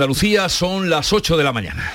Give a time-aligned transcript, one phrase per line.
[0.00, 1.92] Andalucía son las 8 de la mañana.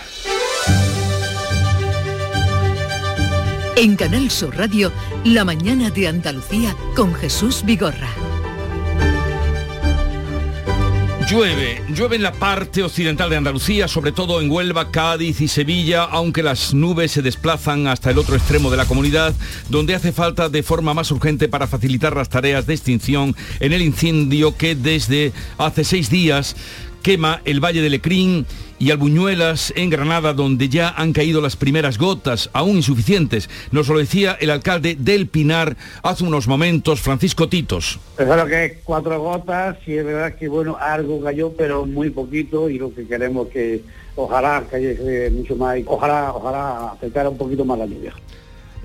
[3.76, 4.92] En Canal Sur Radio,
[5.24, 8.10] La mañana de Andalucía con Jesús Vigorra.
[11.28, 16.04] Llueve, llueve en la parte occidental de Andalucía, sobre todo en Huelva, Cádiz y Sevilla,
[16.04, 19.34] aunque las nubes se desplazan hasta el otro extremo de la comunidad,
[19.70, 23.82] donde hace falta de forma más urgente para facilitar las tareas de extinción en el
[23.82, 26.56] incendio que desde hace seis días
[27.06, 28.48] quema el Valle de Lecrín
[28.80, 33.48] y Albuñuelas en Granada, donde ya han caído las primeras gotas, aún insuficientes.
[33.72, 38.00] Nos lo decía el alcalde del Pinar hace unos momentos, Francisco Titos.
[38.18, 42.72] Es lo que cuatro gotas y es verdad que bueno, algo cayó, pero muy poquito
[42.72, 43.84] y lo que queremos que
[44.16, 48.16] ojalá cayese mucho más, ojalá, ojalá afectara un poquito más la lluvia.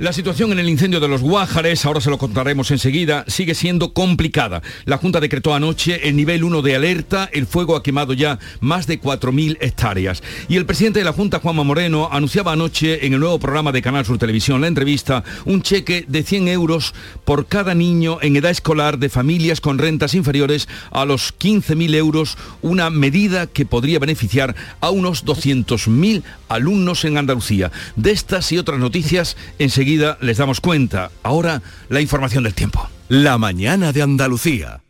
[0.00, 3.92] La situación en el incendio de los Guájares, ahora se lo contaremos enseguida, sigue siendo
[3.92, 4.62] complicada.
[4.86, 8.86] La Junta decretó anoche el nivel 1 de alerta, el fuego ha quemado ya más
[8.86, 10.22] de 4.000 hectáreas.
[10.48, 13.82] Y el presidente de la Junta, Juanma Moreno, anunciaba anoche en el nuevo programa de
[13.82, 16.94] Canal Sur Televisión, la entrevista, un cheque de 100 euros
[17.26, 22.38] por cada niño en edad escolar de familias con rentas inferiores a los 15.000 euros,
[22.62, 27.70] una medida que podría beneficiar a unos 200.000 alumnos en Andalucía.
[27.96, 29.89] De estas y otras noticias, enseguida
[30.20, 31.10] les damos cuenta.
[31.22, 32.88] Ahora la información del tiempo.
[33.08, 34.82] La mañana de Andalucía.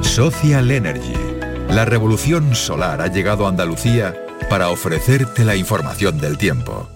[0.00, 1.14] Social Energy.
[1.70, 4.16] La revolución solar ha llegado a Andalucía
[4.48, 6.88] para ofrecerte la información del tiempo.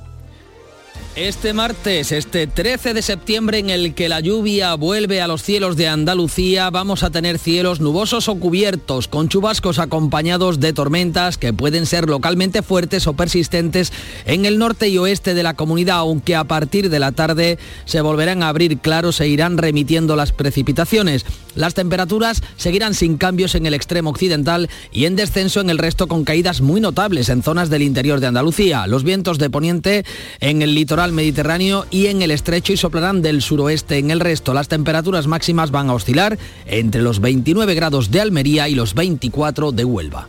[1.16, 5.76] Este martes, este 13 de septiembre en el que la lluvia vuelve a los cielos
[5.76, 11.52] de Andalucía, vamos a tener cielos nubosos o cubiertos, con chubascos acompañados de tormentas que
[11.52, 13.92] pueden ser localmente fuertes o persistentes
[14.26, 18.00] en el norte y oeste de la comunidad, aunque a partir de la tarde se
[18.00, 21.24] volverán a abrir claros e irán remitiendo las precipitaciones.
[21.54, 26.08] Las temperaturas seguirán sin cambios en el extremo occidental y en descenso en el resto
[26.08, 28.88] con caídas muy notables en zonas del interior de Andalucía.
[28.88, 30.04] Los vientos de poniente
[30.40, 34.54] en el litoral Mediterráneo y en el estrecho y soplarán del suroeste en el resto.
[34.54, 39.72] Las temperaturas máximas van a oscilar entre los 29 grados de Almería y los 24
[39.72, 40.28] de Huelva.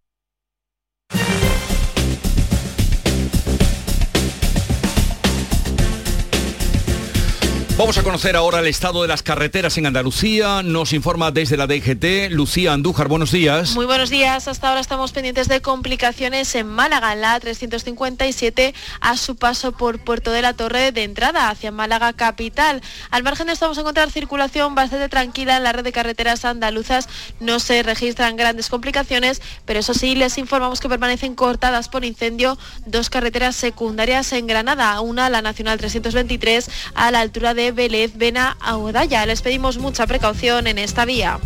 [7.81, 10.61] Vamos a conocer ahora el estado de las carreteras en Andalucía.
[10.61, 13.07] Nos informa desde la DGT Lucía Andújar.
[13.07, 13.73] Buenos días.
[13.73, 14.47] Muy buenos días.
[14.47, 19.97] Hasta ahora estamos pendientes de complicaciones en Málaga, en la 357, a su paso por
[19.97, 22.83] Puerto de la Torre de entrada hacia Málaga capital.
[23.09, 26.45] Al margen de esto vamos a encontrar circulación bastante tranquila en la red de carreteras
[26.45, 27.09] andaluzas.
[27.39, 32.59] No se registran grandes complicaciones, pero eso sí, les informamos que permanecen cortadas por incendio
[32.85, 35.01] dos carreteras secundarias en Granada.
[35.01, 39.25] Una, la Nacional 323, a la altura de Vélez, Vena a Odaya.
[39.25, 41.39] Les pedimos mucha precaución en esta vía.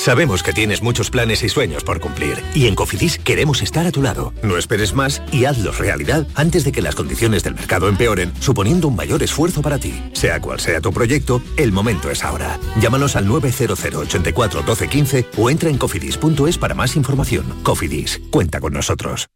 [0.00, 3.92] Sabemos que tienes muchos planes y sueños por cumplir y en Cofidis queremos estar a
[3.92, 4.32] tu lado.
[4.42, 8.88] No esperes más y hazlos realidad antes de que las condiciones del mercado empeoren, suponiendo
[8.88, 10.02] un mayor esfuerzo para ti.
[10.14, 12.58] Sea cual sea tu proyecto, el momento es ahora.
[12.80, 17.44] Llámanos al 900 84 12 15 o entra en cofidis.es para más información.
[17.62, 19.28] Cofidis, cuenta con nosotros.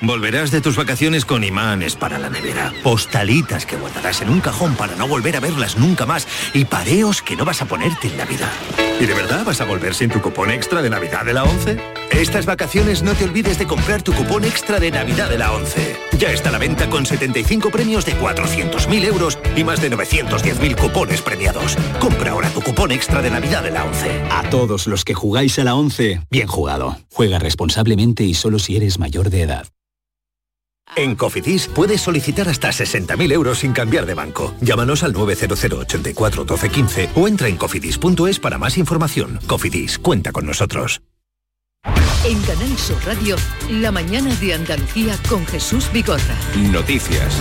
[0.00, 4.76] Volverás de tus vacaciones con imanes para la nevera, postalitas que guardarás en un cajón
[4.76, 8.16] para no volver a verlas nunca más y pareos que no vas a ponerte en
[8.16, 8.52] Navidad.
[9.00, 11.78] ¿Y de verdad vas a volver sin tu cupón extra de Navidad de la 11?
[12.12, 15.96] Estas vacaciones no te olvides de comprar tu cupón extra de Navidad de la 11.
[16.16, 20.76] Ya está a la venta con 75 premios de 400.000 euros y más de 910.000
[20.76, 21.76] cupones premiados.
[21.98, 24.22] Compra ahora tu cupón extra de Navidad de la 11.
[24.30, 26.98] A todos los que jugáis a la 11, bien jugado.
[27.12, 29.66] Juega responsablemente y solo si eres mayor de edad.
[30.96, 34.54] En Cofidis puedes solicitar hasta 60.000 euros sin cambiar de banco.
[34.60, 39.38] Llámanos al 900 84 12 15 o entra en cofidis.es para más información.
[39.46, 41.00] Cofidis, cuenta con nosotros.
[42.24, 43.36] En Canal Sur Radio,
[43.70, 46.36] la mañana de Andalucía con Jesús Bigorra.
[46.56, 47.40] Noticias.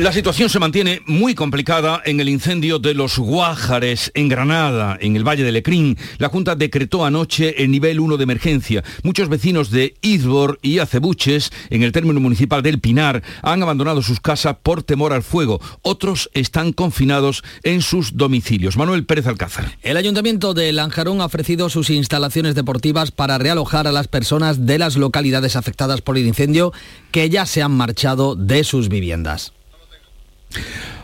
[0.00, 5.14] La situación se mantiene muy complicada en el incendio de los Guájares en Granada, en
[5.14, 5.98] el Valle de Lecrín.
[6.16, 8.82] La Junta decretó anoche el nivel 1 de emergencia.
[9.02, 14.20] Muchos vecinos de Izbor y Acebuches, en el término municipal del Pinar, han abandonado sus
[14.20, 15.60] casas por temor al fuego.
[15.82, 18.78] Otros están confinados en sus domicilios.
[18.78, 19.76] Manuel Pérez Alcázar.
[19.82, 24.78] El Ayuntamiento de Lanjarón ha ofrecido sus instalaciones deportivas para realojar a las personas de
[24.78, 26.72] las localidades afectadas por el incendio
[27.10, 29.52] que ya se han marchado de sus viviendas.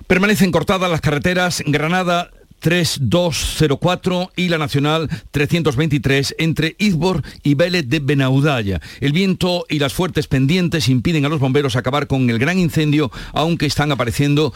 [0.07, 8.01] Permanecen cortadas las carreteras Granada 3204 y la Nacional 323 entre Izbor y Vélez de
[8.01, 8.81] Benaudalla.
[9.01, 13.11] El viento y las fuertes pendientes impiden a los bomberos acabar con el gran incendio,
[13.33, 14.53] aunque están apareciendo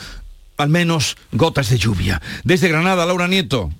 [0.57, 2.21] al menos gotas de lluvia.
[2.45, 3.71] Desde Granada, Laura Nieto.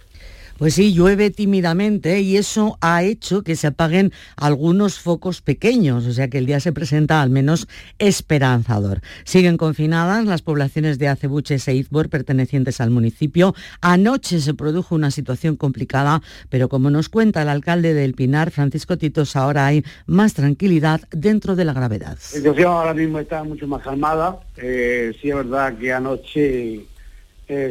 [0.61, 6.13] Pues sí, llueve tímidamente y eso ha hecho que se apaguen algunos focos pequeños, o
[6.13, 7.67] sea que el día se presenta al menos
[7.99, 9.01] esperanzador.
[9.25, 13.55] Siguen confinadas las poblaciones de Acebuches e Izbor pertenecientes al municipio.
[13.81, 16.21] Anoche se produjo una situación complicada,
[16.51, 21.57] pero como nos cuenta el alcalde del Pinar, Francisco Titos, ahora hay más tranquilidad dentro
[21.57, 22.19] de la gravedad.
[22.19, 24.41] La situación ahora mismo está mucho más calmada.
[24.59, 26.85] Eh, sí es verdad que anoche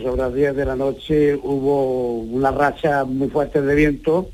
[0.02, 4.30] sobre las 10 de la noche hubo una racha muy fuerte de viento,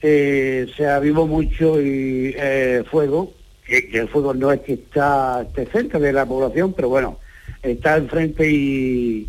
[0.00, 3.32] eh, se avivó mucho y eh, fuego,
[3.66, 7.18] que, el fuego no es que está esté cerca de la población, pero bueno,
[7.60, 9.28] está enfrente y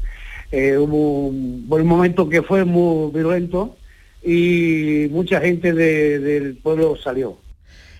[0.51, 3.75] eh, hubo un, un, momento que fue muy violento
[4.23, 7.42] y mucha gente del pueblo salió.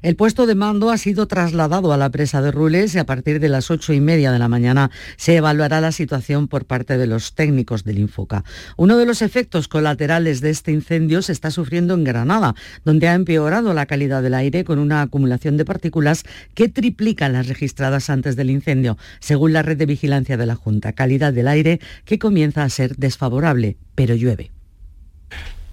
[0.04, 3.40] El puesto de mando ha sido trasladado a la presa de Rules y a partir
[3.40, 7.08] de las ocho y media de la mañana se evaluará la situación por parte de
[7.08, 8.44] los técnicos del Infoca.
[8.76, 12.54] Uno de los efectos colaterales de este incendio se está sufriendo en Granada,
[12.84, 17.48] donde ha empeorado la calidad del aire con una acumulación de partículas que triplican las
[17.48, 20.92] registradas antes del incendio, según la red de vigilancia de la Junta.
[20.92, 24.52] Calidad del aire que comienza a ser desfavorable, pero llueve.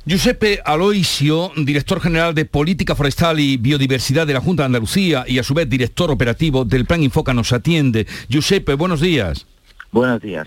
[0.06, 5.38] Giuseppe Aloisio, director general de Política Forestal y Biodiversidad de la Junta de Andalucía y
[5.38, 8.06] a su vez director operativo del Plan Infoca nos atiende.
[8.29, 9.47] Giuseppe, buenos días.
[9.93, 10.47] Buenos días,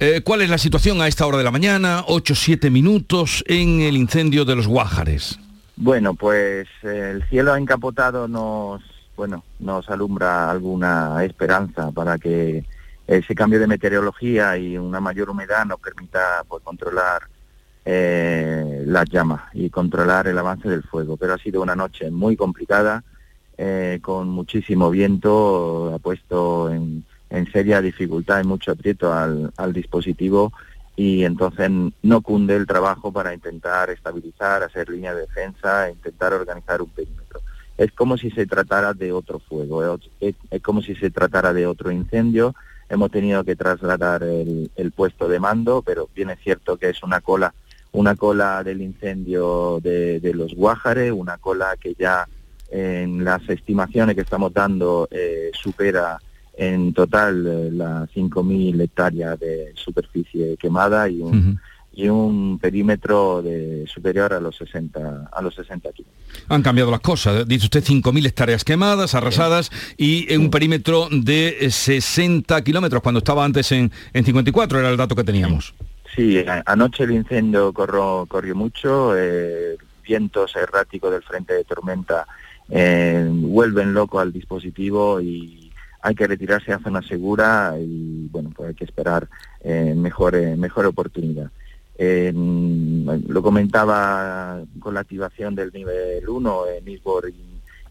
[0.00, 3.96] eh, ¿Cuál es la situación a esta hora de la mañana, 8-7 minutos, en el
[3.96, 5.38] incendio de los Guájares?
[5.76, 8.82] Bueno, pues eh, el cielo encapotado nos,
[9.16, 12.64] bueno, nos alumbra alguna esperanza para que
[13.06, 17.22] ese cambio de meteorología y una mayor humedad nos permita pues, controlar
[17.84, 21.16] eh, las llamas y controlar el avance del fuego.
[21.16, 23.02] Pero ha sido una noche muy complicada,
[23.56, 27.04] eh, con muchísimo viento, ha puesto en,
[27.52, 30.52] seria dificultad y mucho aprieto al, dispositivo
[30.96, 31.70] y entonces
[32.02, 36.88] no cunde el trabajo para intentar estabilizar, hacer línea de defensa, e intentar organizar un
[36.90, 37.40] perímetro.
[37.78, 41.90] Es como si se tratara de otro fuego, es, como si se tratara de otro
[41.90, 42.54] incendio.
[42.88, 47.02] Hemos tenido que trasladar el, el puesto de mando, pero bien es cierto que es
[47.02, 47.54] una cola
[47.92, 52.26] una cola del incendio de, los Guájares, una cola que ya
[52.70, 56.18] en las estimaciones que estamos dando eh, supera
[56.56, 61.58] en total eh, las 5.000 hectáreas de superficie quemada y un,
[61.92, 66.44] y un perímetro de superior a los 60 a los 60 kilómetros.
[66.48, 67.46] Han cambiado las cosas.
[67.48, 73.72] Dice usted 5.000 hectáreas quemadas, arrasadas y un perímetro de 60 kilómetros cuando estaba antes
[73.72, 75.74] en, en 54, era el dato que teníamos.
[75.78, 75.84] Sí,
[76.66, 82.26] anoche el incendio corrió, corrió mucho, eh, vientos erráticos del frente de tormenta
[82.68, 85.72] eh, vuelven loco al dispositivo y
[86.02, 89.28] hay que retirarse a zona segura y bueno, pues hay que esperar
[89.60, 91.50] eh, mejor, mejor oportunidad.
[91.98, 97.30] lo comentaba con la activación del nivel 1 en Isbor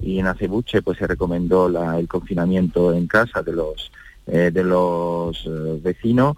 [0.02, 1.68] y, en Acebuche, pues se recomendó
[1.98, 3.92] el confinamiento en casa de los,
[4.26, 5.48] de los
[5.84, 6.38] vecinos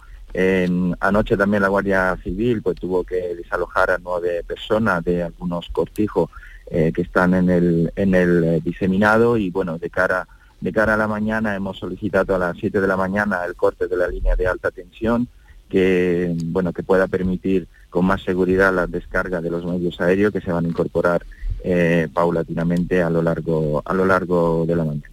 [1.00, 6.30] anoche también la Guardia Civil pues tuvo que desalojar a nueve personas de algunos cortijos
[6.74, 9.38] eh, que están en el, en el eh, diseminado.
[9.38, 10.28] Y bueno, de cara,
[10.62, 13.88] de cara a la mañana hemos solicitado a las 7 de la mañana el corte
[13.88, 15.28] de la línea de alta tensión
[15.70, 20.42] que bueno que pueda permitir con más seguridad la descarga de los medios aéreos que
[20.42, 21.24] se van a incorporar
[21.63, 25.08] eh, paulatinamente a lo largo a lo largo de la mañana.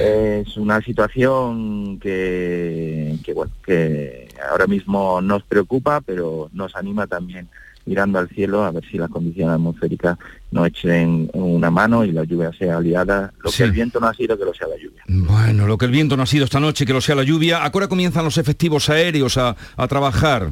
[0.00, 7.48] Es una situación que, que, bueno, que ahora mismo nos preocupa, pero nos anima también
[7.86, 10.18] mirando al cielo a ver si las condiciones atmosféricas
[10.50, 13.32] nos echen una mano y la lluvia sea aliada.
[13.42, 15.02] Lo que el viento no ha sido, que lo sea la lluvia.
[15.06, 17.64] Bueno, lo que el viento no ha sido esta noche, que lo sea la lluvia.
[17.64, 19.56] ¿A qué hora comienzan los efectivos aéreos a,
[19.88, 20.50] trabajar?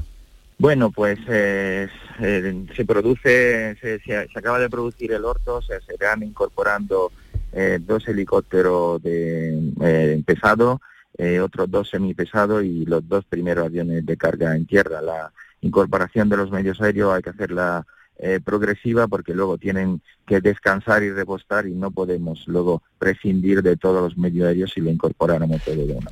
[0.58, 7.12] Bueno, pues eh, se produce, se, acaba de producir el orto, se, se van incorporando
[7.52, 10.80] eh, dos helicópteros de, eh, pesados
[11.16, 15.00] eh, otros dos semipesados y los dos primeros aviones de carga en tierra.
[15.00, 17.86] La incorporación de los medios aéreos hay que hacerla
[18.18, 23.76] eh, progresiva porque luego tienen que descansar y repostar y no podemos luego prescindir de
[23.76, 26.10] todos los medios aéreos si lo incorporáramos todo de una.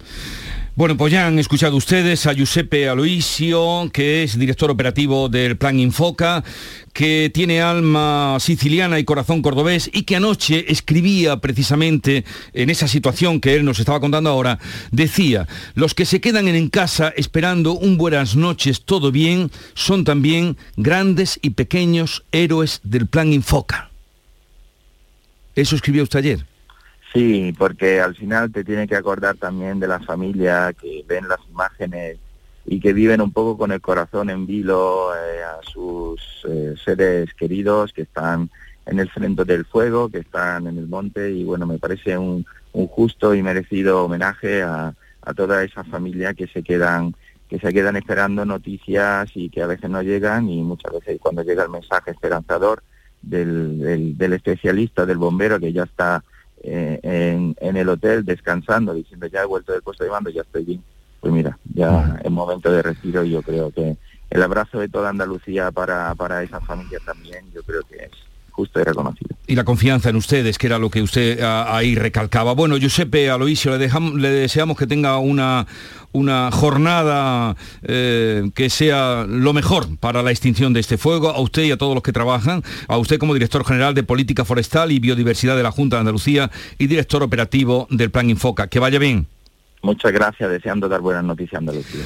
[0.74, 5.78] Bueno, pues ya han escuchado ustedes a Giuseppe Aloisio, que es director operativo del Plan
[5.78, 6.42] Infoca,
[6.94, 12.24] que tiene alma siciliana y corazón cordobés y que anoche escribía precisamente
[12.54, 14.58] en esa situación que él nos estaba contando ahora,
[14.90, 20.56] decía, los que se quedan en casa esperando un buenas noches, todo bien, son también
[20.78, 23.90] grandes y pequeños héroes del Plan Infoca.
[25.54, 26.51] Eso escribió usted ayer.
[27.12, 31.40] Sí, porque al final te tiene que acordar también de la familia que ven las
[31.50, 32.18] imágenes
[32.64, 37.34] y que viven un poco con el corazón en vilo eh, a sus eh, seres
[37.34, 38.50] queridos que están
[38.86, 42.46] en el frente del fuego, que están en el monte y bueno, me parece un,
[42.72, 44.94] justo y merecido homenaje a,
[45.36, 47.14] toda esa familia que se quedan
[47.48, 51.42] que se quedan esperando noticias y que a veces no llegan y muchas veces cuando
[51.42, 52.82] llega el mensaje esperanzador
[53.20, 56.24] del, del especialista, del bombero que ya está
[56.62, 60.64] eh, en, el hotel descansando, diciendo ya he vuelto del puesto de mando, ya estoy
[60.64, 60.82] bien.
[61.20, 63.96] Pues mira, ya es momento de respiro y yo creo que
[64.30, 68.10] el abrazo de toda Andalucía para, para esa familia también, yo creo que es
[68.52, 69.34] justo y reconocido.
[69.46, 72.52] Y la confianza en ustedes, que era lo que usted ah, ahí recalcaba.
[72.52, 75.66] Bueno, Giuseppe Aloisio, le, dejamos, le deseamos que tenga una,
[76.12, 81.64] una jornada eh, que sea lo mejor para la extinción de este fuego, a usted
[81.64, 85.00] y a todos los que trabajan, a usted como director general de Política Forestal y
[85.00, 88.68] Biodiversidad de la Junta de Andalucía y director operativo del Plan Infoca.
[88.68, 89.26] Que vaya bien.
[89.82, 92.04] Muchas gracias, deseando dar buenas noticias a Andalucía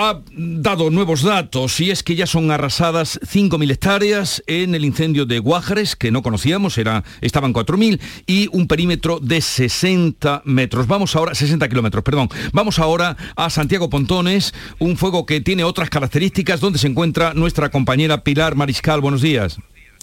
[0.00, 5.26] ha dado nuevos datos y es que ya son arrasadas 5.000 hectáreas en el incendio
[5.26, 10.86] de Guájares, que no conocíamos, era, estaban 4.000, y un perímetro de 60 metros.
[10.86, 12.28] Vamos ahora, 60 kilómetros, perdón.
[12.52, 17.68] Vamos ahora a Santiago Pontones, un fuego que tiene otras características, donde se encuentra nuestra
[17.68, 19.00] compañera Pilar Mariscal.
[19.00, 19.58] Buenos días.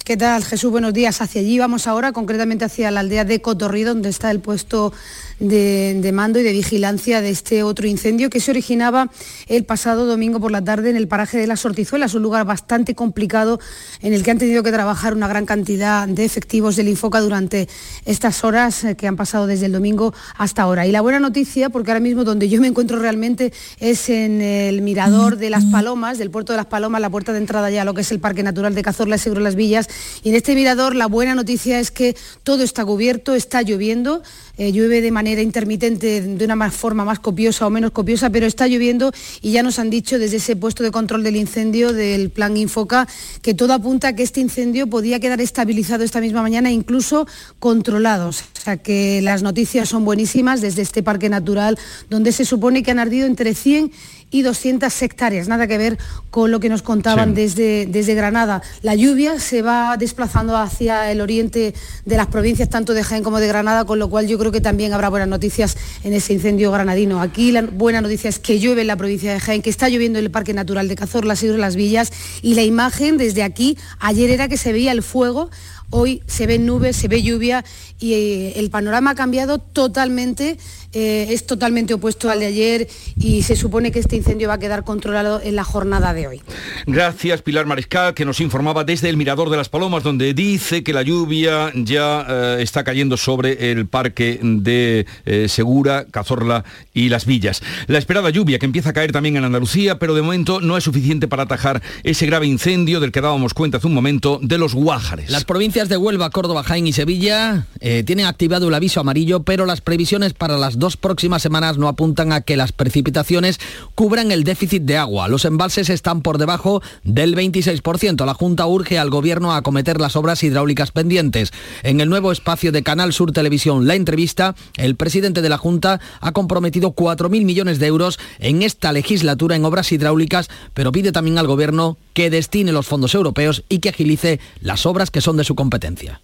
[0.06, 0.70] ¿Qué tal, Jesús?
[0.70, 1.20] Buenos días.
[1.22, 4.94] Hacia allí vamos ahora, concretamente hacia la aldea de Cotorrí, donde está el puesto
[5.40, 9.10] de, mando y de vigilancia de este otro incendio que se originaba
[9.48, 12.96] el pasado domingo por la tarde en el paraje de las Hortizuelas, un lugar bastante
[12.96, 13.60] complicado
[14.02, 17.68] en el que han tenido que trabajar una gran cantidad de efectivos del Infoca durante
[18.06, 20.86] estas horas eh, que han pasado desde el domingo hasta ahora.
[20.88, 24.82] Y la buena noticia, porque ahora mismo donde yo me encuentro realmente es en el
[24.82, 27.86] mirador de las Palomas, del puerto de las Palomas, la puerta de entrada ya a
[27.86, 29.90] lo que es el Parque Natural de Cazorla y Seguro Las Villas.
[30.24, 34.22] Y en este mirador la buena noticia es que todo está cubierto, está lloviendo,
[34.58, 38.68] eh, llueve de manera intermitente, de una forma más copiosa o menos copiosa, pero está
[38.68, 42.56] lloviendo y ya nos han dicho desde ese puesto de control del incendio del plan
[42.58, 43.08] Infoca
[43.42, 47.28] que todo apunta a que este incendio podía quedar estabilizado esta misma mañana, incluso
[47.60, 48.30] controlado.
[48.30, 51.78] O sea que las noticias son buenísimas desde este parque natural
[52.10, 53.92] donde se supone que han ardido entre 100
[54.36, 55.98] y 200 hectáreas, nada que ver
[56.30, 58.62] con lo que nos contaban desde, desde Granada.
[58.82, 61.74] La lluvia se va desplazando hacia el oriente
[62.04, 64.60] de las provincias, tanto de Jaén como de Granada, con lo cual yo creo que
[64.60, 67.22] también habrá buenas noticias en ese incendio granadino.
[67.22, 70.20] Aquí la buena noticia es que llueve en la provincia de Jaén, que está lloviendo
[70.20, 72.12] en el Parque Natural de Cazorla, y Las Villas,
[72.42, 75.50] y la imagen desde aquí, ayer era que se veía el fuego
[75.92, 77.64] Hoy se ven nubes, se ve lluvia
[78.00, 80.58] y eh, el panorama ha cambiado totalmente,
[80.96, 82.88] eh, es totalmente opuesto al de ayer
[83.20, 86.42] y se supone que este incendio va a quedar controlado en la jornada de hoy.
[86.88, 90.94] Gracias Pilar Mariscal, que nos informaba desde el Mirador de las Palomas, donde dice que
[90.94, 95.06] la lluvia ya eh, está cayendo sobre el parque de
[95.48, 97.62] Segura, Cazorla y Las Villas.
[97.88, 100.84] La esperada lluvia que empieza a caer también en Andalucía, pero de momento no es
[100.86, 104.74] suficiente para atajar ese grave incendio del que dábamos cuenta hace un momento de los
[104.74, 105.30] Guájares.
[105.30, 109.66] Las provincias de Huelva, Córdoba, Jaén y Sevilla eh, tienen activado el aviso amarillo, pero
[109.66, 113.60] las previsiones para las dos próximas semanas no apuntan a que las precipitaciones
[113.96, 115.28] cubran el déficit de agua.
[115.28, 118.26] Los embalses están por debajo del 26%.
[118.26, 121.52] La Junta urge al Gobierno a acometer las obras hidráulicas pendientes.
[121.84, 126.00] En el nuevo espacio de Canal Sur Televisión, La Entrevista, el presidente de la Junta
[126.22, 131.38] ha comprometido 4.000 millones de euros en esta legislatura en obras hidráulicas, pero pide también
[131.38, 135.44] al Gobierno que destine los fondos europeos y que agilice las obras que son de
[135.44, 136.22] su competencia.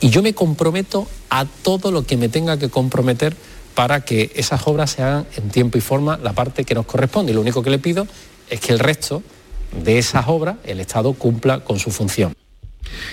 [0.00, 3.36] Y yo me comprometo a todo lo que me tenga que comprometer
[3.74, 7.32] para que esas obras se hagan en tiempo y forma la parte que nos corresponde.
[7.32, 8.06] Y lo único que le pido
[8.50, 9.22] es que el resto
[9.84, 12.34] de esas obras el Estado cumpla con su función.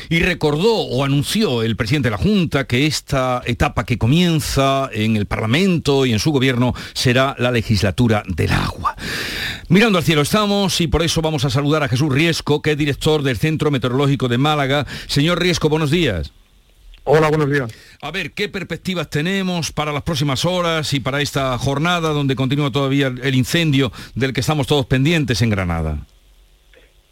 [0.10, 5.18] Y recordó o anunció el presidente de la Junta que esta etapa que comienza en
[5.18, 8.96] el Parlamento y en su gobierno será la legislatura del agua.
[9.68, 12.78] Mirando al cielo estamos y por eso vamos a saludar a Jesús Riesco, que es
[12.78, 14.86] director del Centro Meteorológico de Málaga.
[15.08, 16.32] Señor Riesco, buenos días.
[17.08, 17.72] Hola, buenos días.
[18.02, 22.72] A ver, ¿qué perspectivas tenemos para las próximas horas y para esta jornada donde continúa
[22.72, 26.00] todavía el incendio del que estamos todos pendientes en Granada?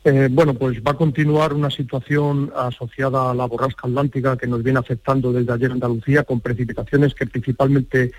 [0.04, 4.64] Eh, bueno, pues va a continuar una situación asociada a la borrasca atlántica que nos
[4.64, 8.12] viene afectando desde ayer en Andalucía, con precipitaciones que principalmente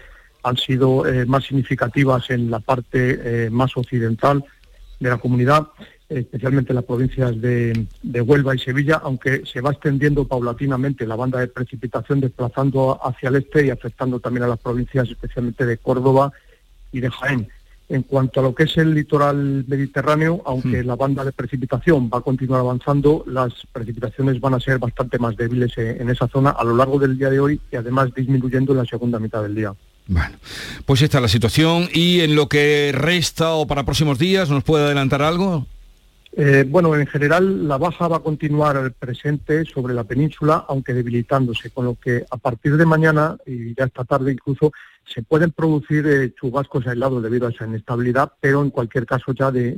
[0.44, 4.44] han sido eh, más significativas en la parte eh, más occidental
[5.00, 5.66] de la comunidad,
[6.18, 11.16] especialmente en las provincias de, de, Huelva y Sevilla, aunque se va extendiendo paulatinamente la
[11.16, 15.78] banda de precipitación, desplazando hacia el este y afectando también a las provincias, especialmente de
[15.78, 16.32] Córdoba
[16.92, 17.48] y de Jaén.
[17.88, 22.18] En cuanto a lo que es el litoral mediterráneo, aunque la banda de precipitación va
[22.18, 26.64] a continuar avanzando, las precipitaciones van a ser bastante más débiles en esa zona a
[26.64, 29.74] lo largo del día de hoy y además disminuyendo en la segunda mitad del día.
[30.06, 30.36] Bueno,
[30.86, 34.64] pues esta es la situación y en lo que resta o para próximos días, ¿nos
[34.64, 35.66] puede adelantar algo?
[36.36, 41.70] Eh, bueno, en general la baja va a continuar presente sobre la península, aunque debilitándose,
[41.70, 44.72] con lo que a partir de mañana y ya esta tarde incluso
[45.06, 49.52] se pueden producir eh, chubascos aislados debido a esa inestabilidad, pero en cualquier caso ya
[49.52, 49.76] de,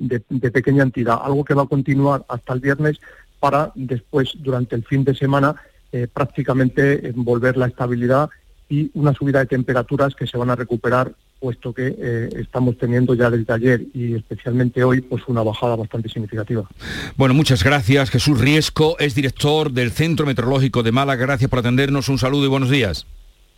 [0.51, 3.01] pequeña entidad, algo que va a continuar hasta el viernes
[3.39, 5.57] para después, durante el fin de semana,
[5.93, 8.31] eh, prácticamente volver la estabilidad
[8.71, 13.15] y una subida de temperaturas que se van a recuperar puesto que eh, estamos teniendo
[13.15, 16.69] ya desde ayer y especialmente hoy pues una bajada bastante significativa.
[17.17, 18.11] Bueno, muchas gracias.
[18.11, 21.27] Jesús Riesco es director del Centro Meteorológico de Málaga.
[21.27, 22.09] Gracias por atendernos.
[22.09, 23.07] Un saludo y buenos días.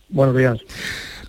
[0.09, 0.59] Buenos días.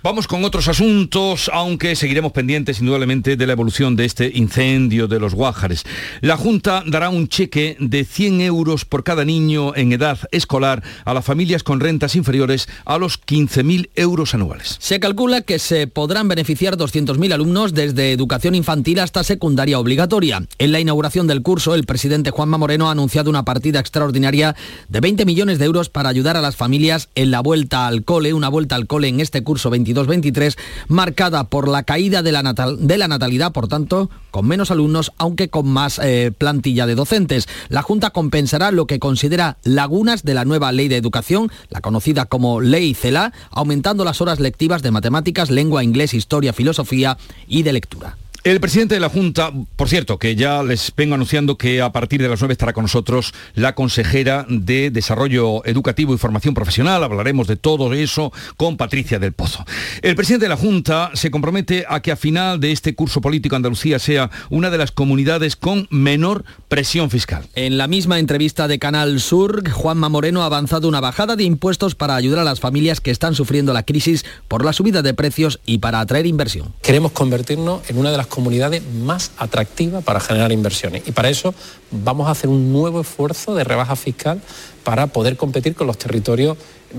[0.02, 5.20] Vamos con otros asuntos, aunque seguiremos pendientes indudablemente de la evolución de este incendio de
[5.20, 5.84] los Guájares.
[6.22, 11.12] La Junta dará un cheque de 100 euros por cada niño en edad escolar a
[11.12, 14.76] las familias con rentas inferiores a los 15.000 euros anuales.
[14.80, 20.46] Se calcula que se podrán beneficiar 200.000 alumnos desde educación infantil hasta secundaria obligatoria.
[20.56, 24.56] En la inauguración del curso, el presidente Juanma Moreno ha anunciado una partida extraordinaria
[24.88, 28.32] de 20 millones de euros para ayudar a las familias en la vuelta al cole,
[28.32, 30.56] una vuelta al cole en este curso 20 22-23,
[30.88, 36.00] marcada por la caída de la, natalidad, por tanto, con menos alumnos, aunque con más
[36.02, 37.48] eh, plantilla de docentes.
[37.68, 42.26] La Junta compensará lo que considera lagunas de la nueva ley de educación, la conocida
[42.26, 47.72] como Ley CELA, aumentando las horas lectivas de matemáticas, lengua, inglés, historia, filosofía y de
[47.72, 48.16] lectura.
[48.42, 52.22] El presidente de la Junta, por cierto, que ya les vengo anunciando que a partir
[52.22, 57.04] de las 9 estará con nosotros la consejera de Desarrollo Educativo y Formación Profesional.
[57.04, 59.66] Hablaremos de todo eso con Patricia del Pozo.
[60.00, 63.56] El presidente de la Junta se compromete a que a final de este curso político
[63.56, 67.46] Andalucía sea una de las comunidades con menor presión fiscal.
[67.54, 71.94] En la misma entrevista de Canal Sur, Juanma Moreno ha avanzado una bajada de impuestos
[71.94, 75.60] para ayudar a las familias que están sufriendo la crisis por la subida de precios
[75.66, 76.72] y para atraer inversión.
[76.80, 81.02] Queremos convertirnos en una de las comunidades más atractivas para generar inversiones.
[81.06, 81.54] Y para eso
[81.90, 84.40] vamos a hacer un nuevo esfuerzo de rebaja fiscal
[84.82, 86.56] para poder competir con los territorios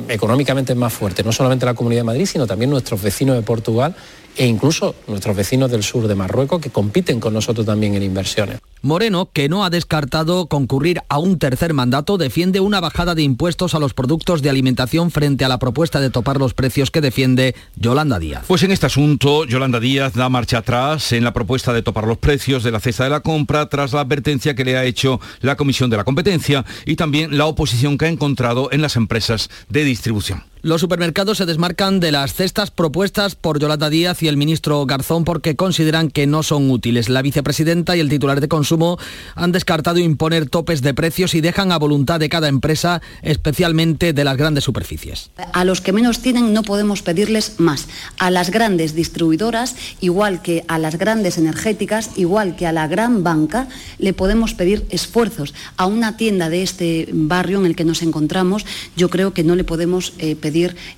[0.08, 3.96] económicamente más fuertes, no solamente la Comunidad de Madrid, sino también nuestros vecinos de Portugal
[4.38, 8.60] e incluso nuestros vecinos del sur de Marruecos que compiten con nosotros también en inversiones.
[8.84, 13.76] Moreno, que no ha descartado concurrir a un tercer mandato, defiende una bajada de impuestos
[13.76, 17.54] a los productos de alimentación frente a la propuesta de topar los precios que defiende
[17.76, 18.46] Yolanda Díaz.
[18.48, 22.17] Pues en este asunto, Yolanda Díaz da marcha atrás en la propuesta de topar los
[22.17, 25.56] precios de la cesta de la compra tras la advertencia que le ha hecho la
[25.56, 29.84] Comisión de la Competencia y también la oposición que ha encontrado en las empresas de
[29.84, 30.44] distribución.
[30.63, 35.24] Los supermercados se desmarcan de las cestas propuestas por Yolanda Díaz y el ministro Garzón
[35.24, 37.10] porque consideran que no son útiles.
[37.10, 39.00] La vicepresidenta y el titular de consumo
[39.34, 44.24] han descartado imponer topes de precios y dejan a voluntad de cada empresa, especialmente de
[44.24, 45.32] las grandes superficies.
[45.52, 47.88] A los que menos tienen no podemos pedirles más.
[48.19, 53.24] A las grandes distribuidoras, igual que a las grandes energéticas, igual que a la gran
[53.24, 55.56] banca, le podemos pedir esfuerzos.
[55.78, 58.63] A una tienda de este barrio en el que nos encontramos,
[58.95, 60.50] yo creo que no le podemos eh, pedir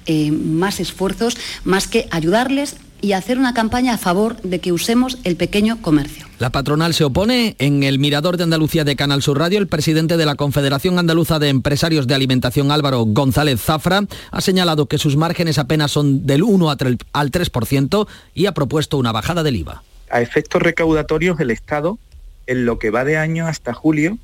[0.06, 5.18] eh, más esfuerzos, más que ayudarles y hacer una campaña a favor de que usemos
[5.26, 6.26] el pequeño comercio.
[6.40, 7.56] La patronal se opone.
[7.60, 11.38] En el Mirador de Andalucía de Canal Sur Radio, el presidente de la Confederación Andaluza
[11.38, 16.44] de Empresarios de Alimentación, Álvaro González Zafra, ha señalado que sus márgenes apenas son del
[16.44, 19.84] 1 al 3% y ha propuesto una bajada del IVA.
[20.10, 22.00] A efectos recaudatorios, el Estado,
[22.48, 24.18] en lo que va de año hasta julio,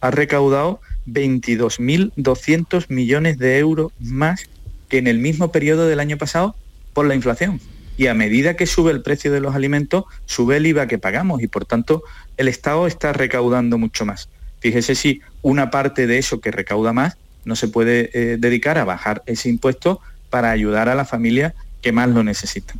[0.00, 4.48] ha recaudado 22.200 millones de euros más
[4.92, 6.54] que en el mismo periodo del año pasado
[6.92, 7.62] por la inflación.
[7.96, 11.42] Y a medida que sube el precio de los alimentos, sube el IVA que pagamos
[11.42, 12.02] y por tanto
[12.36, 14.28] el Estado está recaudando mucho más.
[14.60, 18.84] Fíjese si una parte de eso que recauda más no se puede eh, dedicar a
[18.84, 22.78] bajar ese impuesto para ayudar a las familias que más lo necesitan.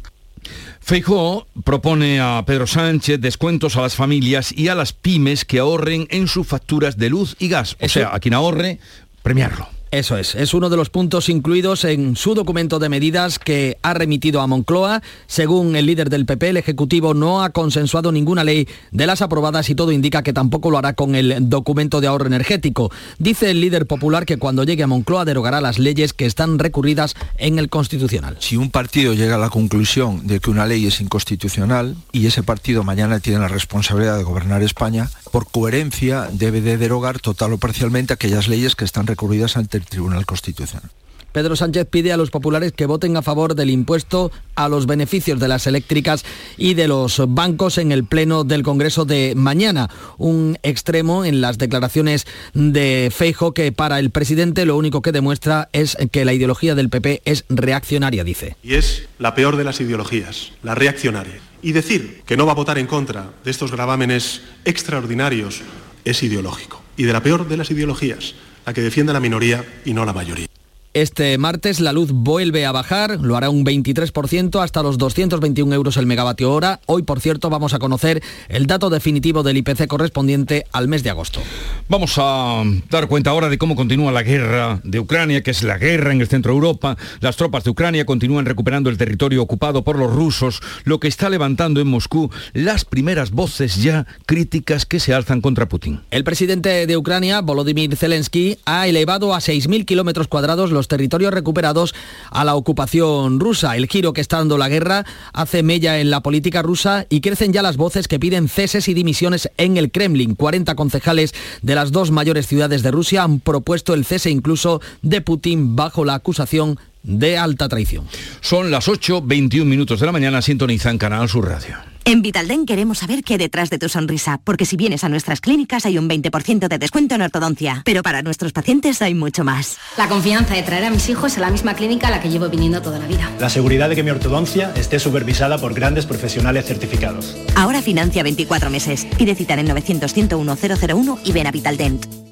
[0.82, 6.08] Feijóo propone a Pedro Sánchez descuentos a las familias y a las pymes que ahorren
[6.10, 7.78] en sus facturas de luz y gas.
[7.80, 8.80] O sea, a quien ahorre,
[9.22, 9.66] premiarlo.
[9.92, 13.92] Eso es, es uno de los puntos incluidos en su documento de medidas que ha
[13.92, 15.02] remitido a Moncloa.
[15.26, 19.68] Según el líder del PP, el Ejecutivo no ha consensuado ninguna ley de las aprobadas
[19.68, 22.90] y todo indica que tampoco lo hará con el documento de ahorro energético.
[23.18, 27.14] Dice el líder popular que cuando llegue a Moncloa derogará las leyes que están recurridas
[27.36, 28.38] en el Constitucional.
[28.40, 32.42] Si un partido llega a la conclusión de que una ley es inconstitucional y ese
[32.42, 37.58] partido mañana tiene la responsabilidad de gobernar España, por coherencia debe de derogar total o
[37.58, 40.90] parcialmente aquellas leyes que están recurridas ante Tribunal Constitucional.
[41.32, 45.40] Pedro Sánchez pide a los populares que voten a favor del impuesto a los beneficios
[45.40, 46.24] de las eléctricas
[46.58, 49.88] y de los bancos en el Pleno del Congreso de mañana.
[50.18, 55.70] Un extremo en las declaraciones de Feijo que para el presidente lo único que demuestra
[55.72, 58.56] es que la ideología del PP es reaccionaria, dice.
[58.62, 61.40] Y es la peor de las ideologías, la reaccionaria.
[61.62, 65.62] Y decir que no va a votar en contra de estos gravámenes extraordinarios
[66.04, 66.82] es ideológico.
[66.96, 68.34] Y de la peor de las ideologías,
[68.66, 70.46] la que defiende a la minoría y no la mayoría.
[70.94, 75.96] Este martes la luz vuelve a bajar, lo hará un 23% hasta los 221 euros
[75.96, 76.80] el megavatio hora.
[76.84, 81.08] Hoy, por cierto, vamos a conocer el dato definitivo del IPC correspondiente al mes de
[81.08, 81.40] agosto.
[81.88, 85.78] Vamos a dar cuenta ahora de cómo continúa la guerra de Ucrania, que es la
[85.78, 86.98] guerra en el centro de Europa.
[87.20, 91.30] Las tropas de Ucrania continúan recuperando el territorio ocupado por los rusos, lo que está
[91.30, 96.00] levantando en Moscú las primeras voces ya críticas que se alzan contra Putin.
[96.10, 101.94] El presidente de Ucrania, Volodymyr Zelensky, ha elevado a 6.000 kilómetros cuadrados los territorios recuperados
[102.30, 103.76] a la ocupación rusa.
[103.76, 107.52] El giro que está dando la guerra hace mella en la política rusa y crecen
[107.52, 110.34] ya las voces que piden ceses y dimisiones en el Kremlin.
[110.34, 115.20] 40 concejales de las dos mayores ciudades de Rusia han propuesto el cese incluso de
[115.20, 118.06] Putin bajo la acusación de alta traición.
[118.40, 121.92] Son las 8, 21 minutos de la mañana, sintonizan Canal Sur Radio.
[122.04, 125.40] En Vitalden queremos saber qué hay detrás de tu sonrisa, porque si vienes a nuestras
[125.40, 129.78] clínicas hay un 20% de descuento en ortodoncia, pero para nuestros pacientes hay mucho más.
[129.96, 132.48] La confianza de traer a mis hijos a la misma clínica a la que llevo
[132.48, 133.30] viniendo toda la vida.
[133.38, 137.36] La seguridad de que mi ortodoncia esté supervisada por grandes profesionales certificados.
[137.54, 139.06] Ahora financia 24 meses.
[139.16, 142.31] Pide citar en 900 101 001 y ven a Vitaldent.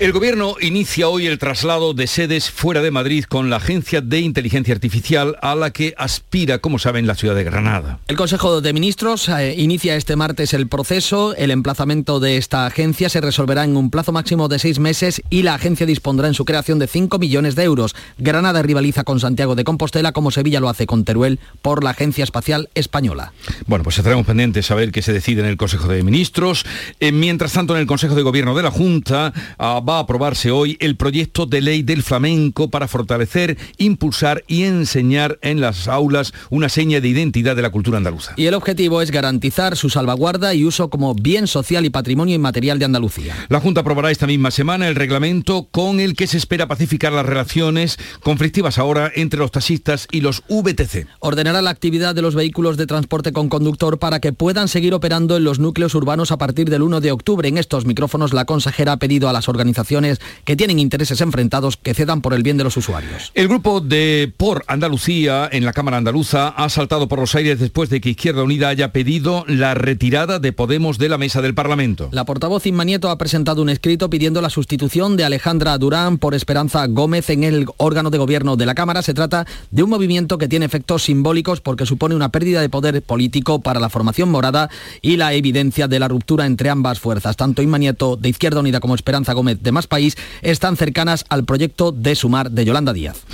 [0.00, 4.20] El Gobierno inicia hoy el traslado de sedes fuera de Madrid con la Agencia de
[4.20, 7.98] Inteligencia Artificial a la que aspira, como saben, la ciudad de Granada.
[8.06, 11.34] El Consejo de Ministros eh, inicia este martes el proceso.
[11.34, 15.42] El emplazamiento de esta agencia se resolverá en un plazo máximo de seis meses y
[15.42, 17.96] la agencia dispondrá en su creación de 5 millones de euros.
[18.18, 22.22] Granada rivaliza con Santiago de Compostela como Sevilla lo hace con Teruel por la Agencia
[22.22, 23.32] Espacial Española.
[23.66, 26.64] Bueno, pues estaremos pendientes a ver qué se decide en el Consejo de Ministros.
[27.00, 30.50] Eh, mientras tanto, en el Consejo de Gobierno de la Junta ah, va a aprobarse
[30.50, 36.34] hoy el proyecto de ley del flamenco para fortalecer, impulsar y enseñar en las aulas
[36.50, 38.34] una seña de identidad de la cultura andaluza.
[38.36, 42.78] Y el objetivo es garantizar su salvaguarda y uso como bien social y patrimonio inmaterial
[42.78, 43.34] de Andalucía.
[43.48, 47.24] La Junta aprobará esta misma semana el reglamento con el que se espera pacificar las
[47.24, 51.06] relaciones conflictivas ahora entre los taxistas y los VTC.
[51.20, 55.36] Ordenará la actividad de los vehículos de transporte con conductor para que puedan seguir operando
[55.36, 57.48] en los núcleos urbanos a partir del 1 de octubre.
[57.48, 61.76] En estos micrófonos la consejera ha pedido a las organizaciones organizaciones que tienen intereses enfrentados
[61.76, 63.30] que cedan por el bien de los usuarios.
[63.34, 67.90] El grupo de Por Andalucía en la Cámara Andaluza ha saltado por los aires después
[67.90, 72.08] de que Izquierda Unida haya pedido la retirada de Podemos de la mesa del Parlamento.
[72.12, 76.34] La portavoz Inma Nieto ha presentado un escrito pidiendo la sustitución de Alejandra Durán por
[76.34, 79.02] Esperanza Gómez en el órgano de gobierno de la Cámara.
[79.02, 83.02] Se trata de un movimiento que tiene efectos simbólicos porque supone una pérdida de poder
[83.02, 84.70] político para la formación morada
[85.02, 87.36] y la evidencia de la ruptura entre ambas fuerzas.
[87.36, 91.44] Tanto Inma Nieto de Izquierda Unida como Esperanza Gómez de Más País están cercanas al
[91.44, 93.24] proyecto de sumar de Yolanda Díaz.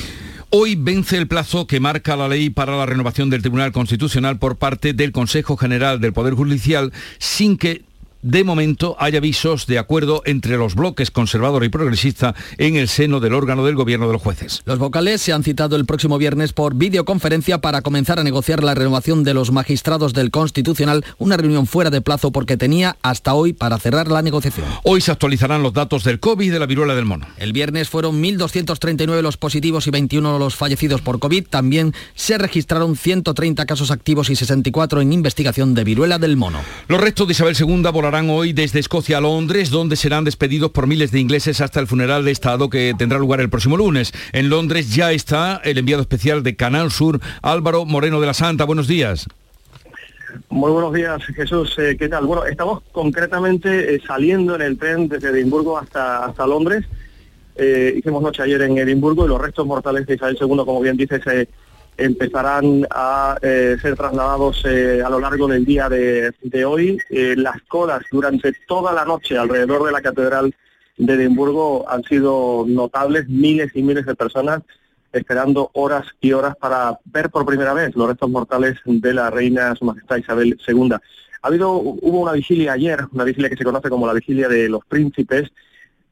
[0.51, 4.57] Hoy vence el plazo que marca la ley para la renovación del Tribunal Constitucional por
[4.57, 7.83] parte del Consejo General del Poder Judicial sin que
[8.25, 13.21] de momento hay avisos de acuerdo entre los bloques conservador y progresista en el seno
[13.21, 14.63] del órgano del gobierno de los jueces.
[14.65, 18.75] Los vocales se han citado el próximo viernes por videoconferencia para comenzar a negociar la
[18.75, 23.53] renovación de los magistrados del Constitucional, una reunión fuera de plazo porque tenía hasta hoy
[23.53, 24.67] para cerrar la negociación.
[24.85, 27.27] Hoy se actualizarán los datos del COVID y de la viruela del mono.
[27.37, 31.47] El viernes fueron 1.239 los positivos y 21 los fallecidos por COVID.
[31.49, 36.61] También se registraron 130 casos activos y 64 en investigación de viruela del mono.
[36.89, 40.87] Los restos de Isabel II volarán hoy desde Escocia a Londres, donde serán despedidos por
[40.87, 44.13] miles de ingleses hasta el funeral de Estado que tendrá lugar el próximo lunes.
[44.33, 48.65] En Londres ya está el enviado especial de Canal Sur, Álvaro Moreno de la Santa.
[48.65, 49.27] Buenos días.
[50.49, 51.77] Muy buenos días, Jesús.
[51.79, 52.25] Eh, ¿Qué tal?
[52.25, 56.85] Bueno, estamos concretamente eh, saliendo en el tren desde Edimburgo hasta, hasta Londres.
[57.57, 60.97] Eh, hicimos noche ayer en Edimburgo y los restos mortales de Isabel II, como bien
[60.97, 61.21] dices,
[61.97, 66.99] empezarán a eh, ser trasladados eh, a lo largo del día de, hoy.
[67.11, 70.55] Eh, las colas durante toda la noche alrededor de la Catedral
[70.97, 74.63] de Edimburgo han sido notables, miles y miles de personas
[75.13, 79.75] esperando horas y horas para ver por primera vez los restos mortales de la reina
[79.77, 80.93] Su Majestad Isabel II.
[80.93, 84.69] Ha habido, hubo una vigilia ayer, una vigilia que se conoce como la vigilia de
[84.69, 85.53] los príncipes,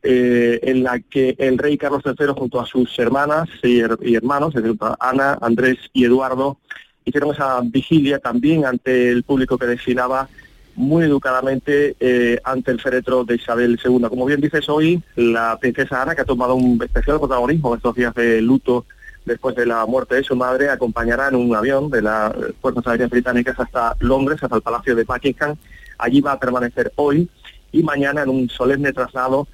[0.02, 4.62] eh, en la que el rey Carlos III junto a sus hermanas y, hermanos, es
[4.62, 6.58] decir, Ana, Andrés y Eduardo,
[7.04, 10.28] hicieron esa vigilia también ante el público que desfilaba
[10.74, 14.00] muy educadamente eh, ante el féretro de Isabel II.
[14.08, 18.14] Como bien dices hoy, la princesa Ana, que ha tomado un especial protagonismo estos días
[18.14, 18.86] de luto
[19.24, 23.10] después de la muerte de su madre, acompañará en un avión de las Fuerzas Aéreas
[23.10, 25.56] Británicas hasta Londres, hasta el Palacio de Buckingham.
[25.98, 27.28] Allí va a permanecer hoy
[27.70, 29.46] y mañana en un solemne traslado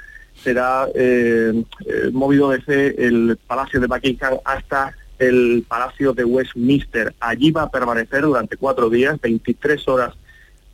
[0.43, 7.15] será eh, eh, movido desde el Palacio de Buckingham hasta el Palacio de Westminster.
[7.21, 10.15] Allí va a permanecer durante cuatro días, 23 horas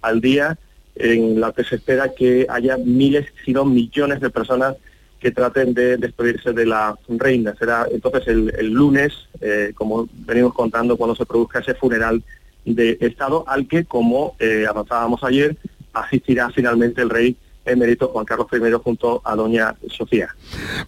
[0.03, 0.59] al día,
[0.97, 4.77] en la que se espera que haya miles, si no millones de personas
[5.19, 7.55] que traten de despedirse de la reina.
[7.59, 12.23] Será entonces el, lunes, eh, como venimos contando, cuando se produzca ese funeral
[12.67, 14.37] de Estado, al que, como
[14.69, 15.57] avanzábamos ayer,
[15.95, 20.35] asistirá finalmente el rey emérito Juan Carlos I junto a doña Sofía.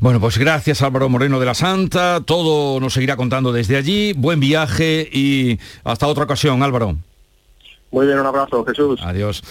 [0.01, 4.41] Bueno, pues gracias Álvaro Moreno de la Santa, todo nos seguirá contando desde allí, buen
[4.41, 6.97] viaje y hasta otra ocasión, Álvaro.
[7.91, 9.01] Muy bien, un abrazo, Jesús.
[9.03, 9.43] Adiós.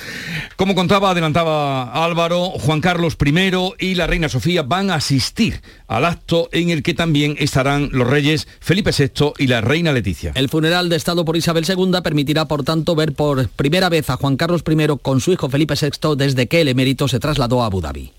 [0.55, 6.05] Como contaba, adelantaba Álvaro, Juan Carlos I y la reina Sofía van a asistir al
[6.05, 10.33] acto en el que también estarán los reyes Felipe VI y la reina Leticia.
[10.35, 14.17] El funeral de Estado por Isabel II permitirá, por tanto, ver por primera vez a
[14.17, 17.67] Juan Carlos I con su hijo Felipe VI desde que el emérito se trasladó a
[17.67, 18.11] Abu Dhabi.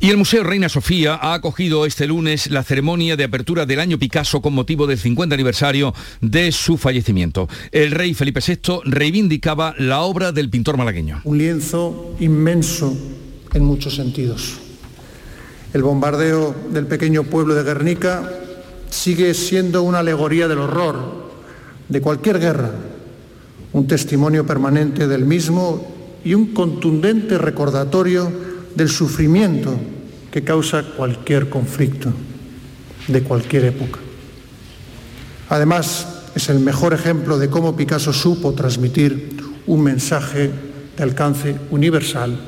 [0.00, 3.98] Y el Museo Reina Sofía ha acogido este lunes la ceremonia de apertura del año
[3.98, 7.48] Picasso con motivo del 50 aniversario de su fallecimiento.
[7.70, 11.20] El rey Felipe VI reivindicaba la obra del pintor malagueño.
[11.24, 12.96] Un lienzo inmenso
[13.54, 14.58] en muchos sentidos.
[15.72, 18.28] El bombardeo del pequeño pueblo de Guernica
[18.90, 21.30] sigue siendo una alegoría del horror
[21.88, 22.72] de cualquier guerra,
[23.72, 29.78] un testimonio permanente del mismo y un contundente recordatorio del sufrimiento
[30.30, 32.12] que causa cualquier conflicto
[33.08, 34.00] de cualquier época.
[35.48, 40.50] Además, es el mejor ejemplo de cómo Picasso supo transmitir un mensaje
[40.96, 42.38] de alcance universal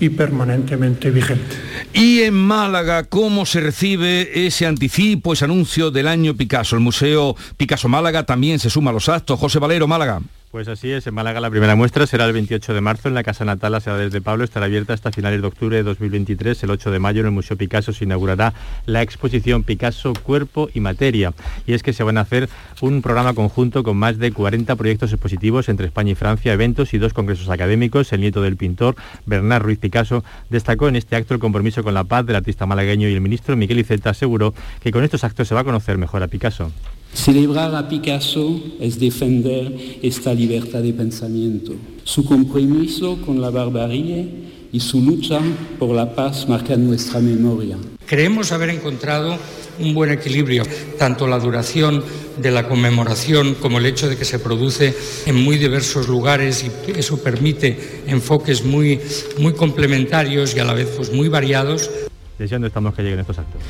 [0.00, 1.56] y permanentemente vigente.
[1.92, 6.74] Y en Málaga, ¿cómo se recibe ese anticipo, ese anuncio del año Picasso?
[6.74, 9.38] El Museo Picasso Málaga también se suma a los actos.
[9.38, 10.20] José Valero, Málaga.
[10.54, 13.24] Pues así es, en Málaga la primera muestra será el 28 de marzo en la
[13.24, 16.62] Casa Natal La Ciudad de Pablo, estará abierta hasta finales de octubre de 2023.
[16.62, 18.54] El 8 de mayo en el Museo Picasso se inaugurará
[18.86, 21.34] la exposición Picasso Cuerpo y Materia.
[21.66, 22.48] Y es que se van a hacer
[22.80, 26.98] un programa conjunto con más de 40 proyectos expositivos entre España y Francia, eventos y
[26.98, 28.12] dos congresos académicos.
[28.12, 28.94] El nieto del pintor,
[29.26, 33.08] Bernard Ruiz Picasso, destacó en este acto el compromiso con la paz del artista malagueño
[33.08, 36.22] y el ministro Miguel Iceta aseguró que con estos actos se va a conocer mejor
[36.22, 36.70] a Picasso.
[37.14, 39.72] Celebrar a Picasso es defender
[40.02, 41.72] esta libertad de pensamiento.
[42.02, 44.28] Su compromiso con la barbarie
[44.72, 45.40] y su lucha
[45.78, 47.78] por la paz marca nuestra memoria.
[48.04, 49.38] Creemos haber encontrado
[49.78, 50.64] un buen equilibrio,
[50.98, 52.02] tanto la duración
[52.36, 56.98] de la conmemoración como el hecho de que se produce en muy diversos lugares y
[56.98, 59.00] eso permite enfoques muy,
[59.38, 61.90] muy complementarios y a la vez pues, muy variados.
[62.38, 63.62] Deseando estamos que lleguen estos actos.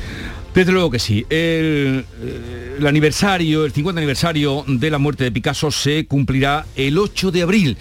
[0.55, 1.25] Desde luego que sí.
[1.29, 7.31] El, eh, aniversario, el 50 aniversario de la muerte de Picasso se cumplirá el 8
[7.31, 7.77] de abril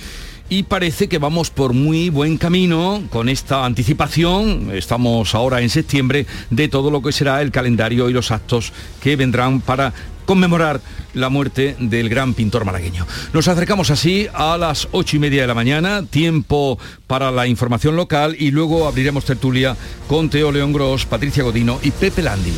[0.48, 6.26] y parece que vamos por muy buen camino con esta anticipación, estamos ahora en septiembre,
[6.50, 10.80] de todo lo que será el calendario y los actos que vendrán para conmemorar
[11.14, 13.06] la muerte del gran pintor malagueño.
[13.32, 17.96] Nos acercamos así a las ocho y media de la mañana, tiempo para la información
[17.96, 19.76] local y luego abriremos tertulia
[20.08, 22.52] con Teo León Gros, Patricia Godino y Pepe Landi.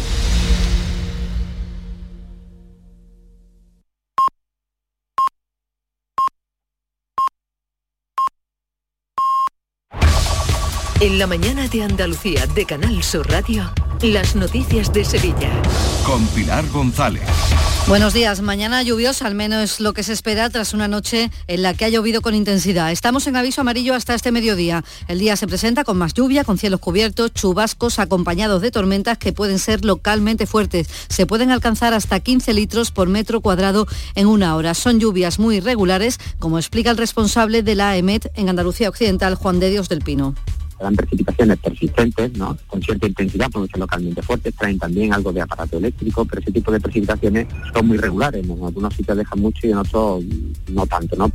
[10.98, 13.70] En la mañana de Andalucía de Canal Sur Radio,
[14.02, 15.50] las noticias de Sevilla.
[16.04, 17.22] Con Pilar González.
[17.88, 18.42] Buenos días.
[18.42, 21.84] Mañana lluviosa, al menos es lo que se espera tras una noche en la que
[21.84, 22.90] ha llovido con intensidad.
[22.90, 24.84] Estamos en aviso amarillo hasta este mediodía.
[25.08, 29.32] El día se presenta con más lluvia, con cielos cubiertos, chubascos acompañados de tormentas que
[29.32, 30.88] pueden ser localmente fuertes.
[31.08, 34.74] Se pueden alcanzar hasta 15 litros por metro cuadrado en una hora.
[34.74, 39.60] Son lluvias muy irregulares, como explica el responsable de la EMET en Andalucía Occidental, Juan
[39.60, 40.34] de Dios del Pino
[40.80, 42.56] dan precipitaciones persistentes, ¿no?
[42.66, 46.52] con cierta intensidad, pueden ser localmente fuertes, traen también algo de aparato eléctrico, pero ese
[46.52, 50.24] tipo de precipitaciones son muy regulares, en algunos sitios dejan mucho y en otros
[50.68, 51.16] no tanto.
[51.16, 51.30] ¿no?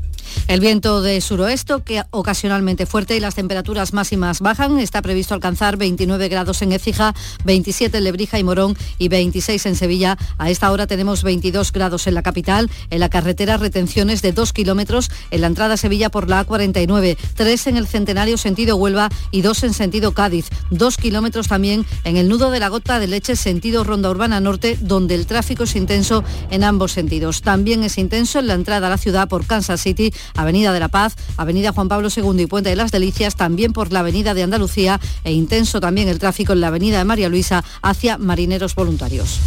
[0.47, 5.77] El viento de suroeste, que ocasionalmente fuerte y las temperaturas máximas bajan, está previsto alcanzar
[5.77, 7.13] 29 grados en Écija,
[7.45, 10.17] 27 en Lebrija y Morón y 26 en Sevilla.
[10.38, 14.54] A esta hora tenemos 22 grados en la capital, en la carretera retenciones de 2
[14.54, 19.10] kilómetros en la entrada a Sevilla por la A49, 3 en el Centenario sentido Huelva
[19.32, 20.50] y dos en sentido Cádiz.
[20.70, 24.78] Dos kilómetros también en el nudo de la gota de leche sentido Ronda Urbana Norte,
[24.80, 27.41] donde el tráfico es intenso en ambos sentidos.
[27.41, 30.89] También es intenso en la entrada a la ciudad por Kansas City, Avenida de la
[30.89, 34.44] Paz, Avenida Juan Pablo II y Puente de las Delicias, también por la Avenida de
[34.44, 39.39] Andalucía e intenso también el tráfico en la Avenida de María Luisa hacia Marineros Voluntarios.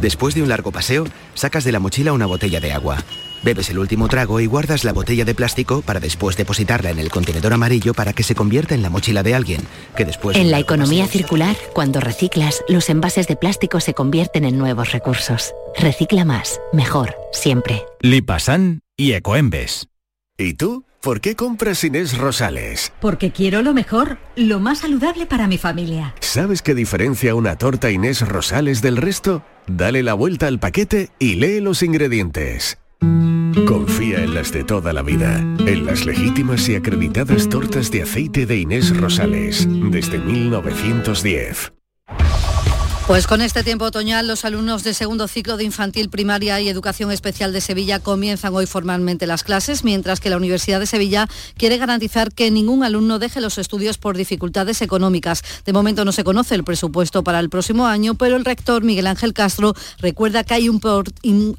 [0.00, 3.04] Después de un largo paseo, sacas de la mochila una botella de agua.
[3.42, 7.10] Bebes el último trago y guardas la botella de plástico para después depositarla en el
[7.10, 9.62] contenedor amarillo para que se convierta en la mochila de alguien,
[9.96, 10.36] que después...
[10.36, 15.54] En la economía circular, cuando reciclas, los envases de plástico se convierten en nuevos recursos.
[15.78, 17.84] Recicla más, mejor, siempre.
[18.00, 19.88] Lipasan y Ecoembes.
[20.36, 20.84] ¿Y tú?
[21.00, 22.92] ¿Por qué compras Inés Rosales?
[23.00, 26.14] Porque quiero lo mejor, lo más saludable para mi familia.
[26.20, 29.42] ¿Sabes qué diferencia una torta Inés Rosales del resto?
[29.66, 32.79] Dale la vuelta al paquete y lee los ingredientes.
[34.32, 38.96] Las de toda la vida, en las legítimas y acreditadas tortas de aceite de Inés
[38.96, 41.79] Rosales, desde 1910.
[43.10, 47.10] Pues con este tiempo otoñal, los alumnos de segundo ciclo de infantil, primaria y educación
[47.10, 51.76] especial de Sevilla comienzan hoy formalmente las clases, mientras que la Universidad de Sevilla quiere
[51.76, 55.42] garantizar que ningún alumno deje los estudios por dificultades económicas.
[55.66, 59.08] De momento no se conoce el presupuesto para el próximo año, pero el rector Miguel
[59.08, 60.80] Ángel Castro recuerda que hay un,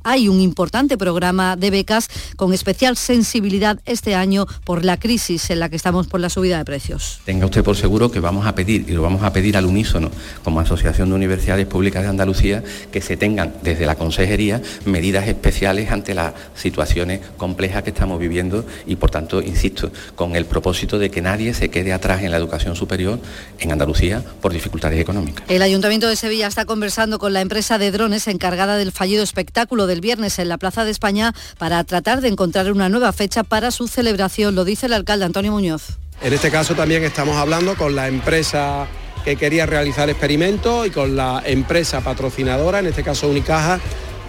[0.06, 5.60] hay un importante programa de becas con especial sensibilidad este año por la crisis en
[5.60, 7.20] la que estamos por la subida de precios.
[7.26, 10.12] Tenga usted por seguro que vamos a pedir, y lo vamos a pedir al unísono,
[10.46, 15.28] como Asociación de Universidades universidades públicas de Andalucía que se tengan desde la consejería medidas
[15.28, 21.00] especiales ante las situaciones complejas que estamos viviendo y por tanto, insisto, con el propósito
[21.00, 23.20] de que nadie se quede atrás en la educación superior
[23.60, 25.44] en Andalucía por dificultades económicas.
[25.50, 29.88] El Ayuntamiento de Sevilla está conversando con la empresa de drones encargada del fallido espectáculo
[29.88, 33.72] del viernes en la Plaza de España para tratar de encontrar una nueva fecha para
[33.72, 35.98] su celebración, lo dice el alcalde Antonio Muñoz.
[36.22, 38.86] En este caso también estamos hablando con la empresa
[39.24, 43.80] que quería realizar experimentos y con la empresa patrocinadora, en este caso Unicaja,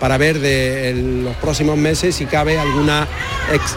[0.02, 3.06] para ver de los próximos meses si cabe alguna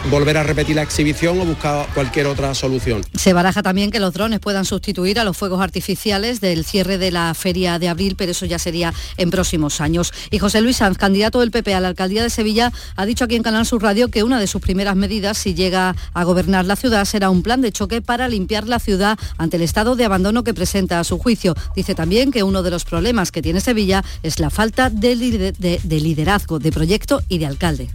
[0.10, 3.04] volver a repetir la exhibición o buscar cualquier otra solución.
[3.14, 7.12] Se baraja también que los drones puedan sustituir a los fuegos artificiales del cierre de
[7.12, 10.14] la feria de abril, pero eso ya sería en próximos años.
[10.32, 13.36] Y José Luis Sanz, candidato del PP a la alcaldía de Sevilla, ha dicho aquí
[13.36, 16.76] en Canal Sur Radio que una de sus primeras medidas, si llega a gobernar la
[16.76, 20.44] ciudad, será un plan de choque para limpiar la ciudad ante el estado de abandono
[20.44, 21.54] que presenta a su juicio.
[21.76, 26.00] Dice también que uno de los problemas que tiene Sevilla es la falta de, de,
[26.16, 27.90] de proyecto y de alcalde.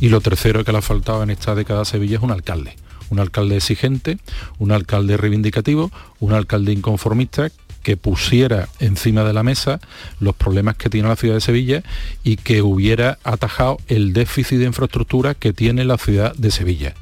[0.00, 2.76] Y lo tercero que le ha faltado en esta década a Sevilla es un alcalde.
[3.08, 4.18] Un alcalde exigente,
[4.58, 7.50] un alcalde reivindicativo, un alcalde inconformista
[7.82, 9.78] que pusiera encima de la mesa
[10.18, 11.82] los problemas que tiene la ciudad de Sevilla
[12.24, 16.94] y que hubiera atajado el déficit de infraestructura que tiene la ciudad de Sevilla.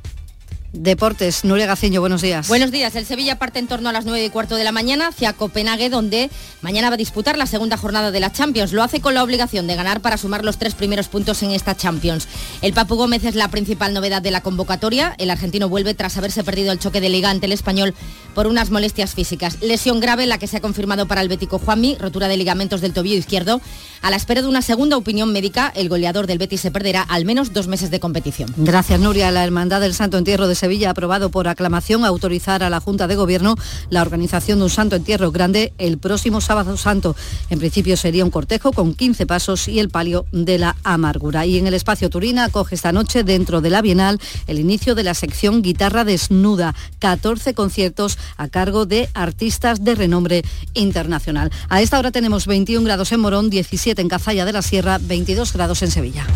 [0.74, 2.48] Deportes, Nuria Gaciño, buenos días.
[2.48, 2.96] Buenos días.
[2.96, 5.88] El Sevilla parte en torno a las 9 y cuarto de la mañana hacia Copenhague,
[5.88, 6.30] donde
[6.62, 8.72] mañana va a disputar la segunda jornada de la Champions.
[8.72, 11.76] Lo hace con la obligación de ganar para sumar los tres primeros puntos en esta
[11.76, 12.26] Champions.
[12.60, 15.14] El Papu Gómez es la principal novedad de la convocatoria.
[15.18, 17.94] El argentino vuelve tras haberse perdido el choque de liga ante el español
[18.34, 19.58] por unas molestias físicas.
[19.62, 22.92] Lesión grave la que se ha confirmado para el Bético Juanmi, rotura de ligamentos del
[22.92, 23.60] tobillo izquierdo.
[24.02, 27.24] A la espera de una segunda opinión médica, el goleador del Betis se perderá al
[27.24, 28.52] menos dos meses de competición.
[28.56, 29.30] Gracias, Nuria.
[29.30, 33.06] La Hermandad del Santo Entierro de Sevilla ha aprobado por aclamación autorizar a la Junta
[33.06, 33.54] de Gobierno
[33.90, 37.14] la organización de un Santo Entierro grande el próximo sábado santo.
[37.50, 41.44] En principio sería un cortejo con 15 pasos y el palio de la amargura.
[41.44, 45.02] Y en el espacio Turina acoge esta noche dentro de la Bienal el inicio de
[45.02, 51.52] la sección Guitarra Desnuda, 14 conciertos a cargo de artistas de renombre internacional.
[51.68, 55.52] A esta hora tenemos 21 grados en Morón, 17 en Cazalla de la Sierra, 22
[55.52, 56.26] grados en Sevilla.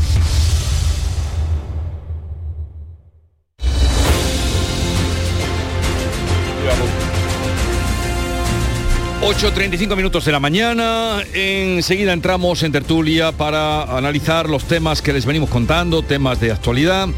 [9.20, 15.26] 8.35 minutos de la mañana, enseguida entramos en tertulia para analizar los temas que les
[15.26, 17.08] venimos contando, temas de actualidad,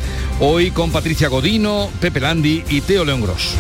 [0.41, 3.55] hoy con Patricia Godino, Pepe Landi y Teo León Gros.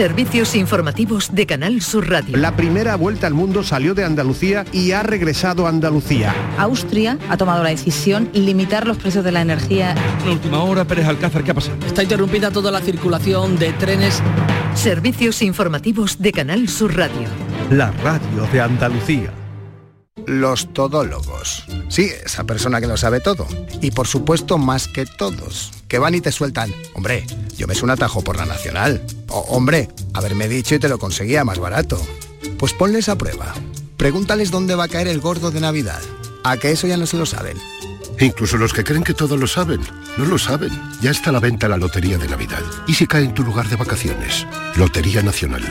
[0.00, 2.34] Servicios informativos de Canal Sur Radio.
[2.38, 6.34] La primera vuelta al mundo salió de Andalucía y ha regresado a Andalucía.
[6.56, 9.94] Austria ha tomado la decisión limitar los precios de la energía.
[10.24, 11.76] La última hora, Pérez Alcázar, ¿qué ha pasado?
[11.86, 14.22] Está interrumpida toda la circulación de trenes.
[14.72, 17.28] Servicios informativos de Canal Sur Radio.
[17.70, 19.34] La radio de Andalucía.
[20.24, 21.66] Los todólogos.
[21.88, 23.46] Sí, esa persona que lo sabe todo.
[23.82, 25.72] Y por supuesto más que todos.
[25.90, 26.72] Que van y te sueltan.
[26.94, 27.26] Hombre,
[27.58, 29.02] yo me un atajo por la nacional.
[29.28, 32.00] O, hombre, haberme dicho y te lo conseguía más barato.
[32.58, 33.52] Pues ponles a prueba.
[33.96, 36.00] Pregúntales dónde va a caer el gordo de Navidad.
[36.44, 37.58] A que eso ya no se lo saben.
[38.20, 39.80] Incluso los que creen que todo lo saben,
[40.16, 40.70] no lo saben.
[41.00, 42.62] Ya está a la venta la Lotería de Navidad.
[42.86, 44.46] ¿Y si cae en tu lugar de vacaciones?
[44.76, 45.64] Lotería Nacional.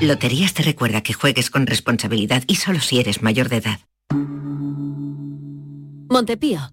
[0.00, 3.80] Loterías te recuerda que juegues con responsabilidad y solo si eres mayor de edad.
[6.08, 6.72] Montepío,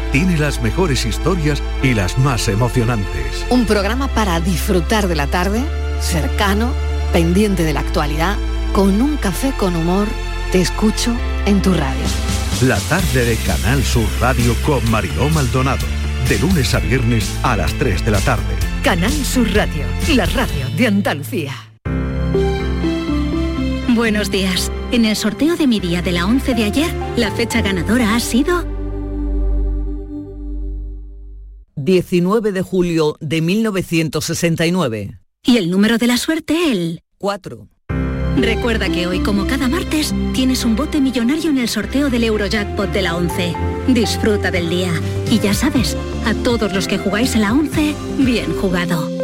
[0.11, 3.45] tiene las mejores historias y las más emocionantes.
[3.49, 5.63] Un programa para disfrutar de la tarde,
[5.99, 6.71] cercano,
[7.13, 8.37] pendiente de la actualidad,
[8.73, 10.07] con un café con humor,
[10.51, 12.05] te escucho en tu radio.
[12.61, 17.73] La tarde de Canal Sur Radio con Mariló Maldonado de lunes a viernes a las
[17.73, 18.55] 3 de la tarde.
[18.83, 19.83] Canal Sur Radio,
[20.15, 21.53] la radio de Andalucía.
[23.89, 24.71] Buenos días.
[24.91, 28.19] En el sorteo de mi día de la 11 de ayer, la fecha ganadora ha
[28.19, 28.65] sido
[31.75, 35.19] 19 de julio de 1969.
[35.43, 37.67] Y el número de la suerte, el 4.
[38.37, 42.91] Recuerda que hoy, como cada martes, tienes un bote millonario en el sorteo del Eurojackpot
[42.91, 43.53] de la 11.
[43.89, 44.91] Disfruta del día.
[45.29, 49.20] Y ya sabes, a todos los que jugáis a la 11, bien jugado.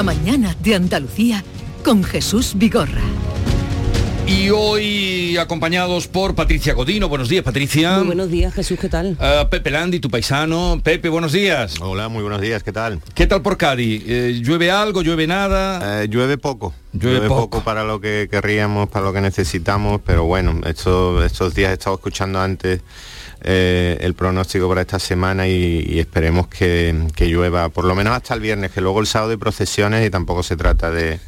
[0.00, 1.44] La mañana de Andalucía
[1.84, 3.02] con Jesús Vigorra.
[4.26, 7.10] Y hoy acompañados por Patricia Godino.
[7.10, 7.98] Buenos días, Patricia.
[7.98, 9.18] Muy buenos días, Jesús, ¿qué tal?
[9.20, 10.80] Uh, Pepe Landi, tu paisano.
[10.82, 11.74] Pepe, buenos días.
[11.82, 13.02] Hola, muy buenos días, ¿qué tal?
[13.14, 14.02] ¿Qué tal por Cádiz?
[14.06, 16.02] Eh, ¿Llueve algo, llueve nada?
[16.02, 16.72] Eh, llueve poco.
[16.94, 17.62] Llueve, poco.
[17.62, 21.96] para lo que querríamos, para lo que necesitamos, pero bueno, estos, estos días he estado
[21.96, 22.80] escuchando antes
[23.42, 28.34] eh, el pronóstico para esta semana y, esperemos que, que llueva por lo menos hasta
[28.34, 31.20] el viernes, que luego el sábado hay procesiones y tampoco se trata de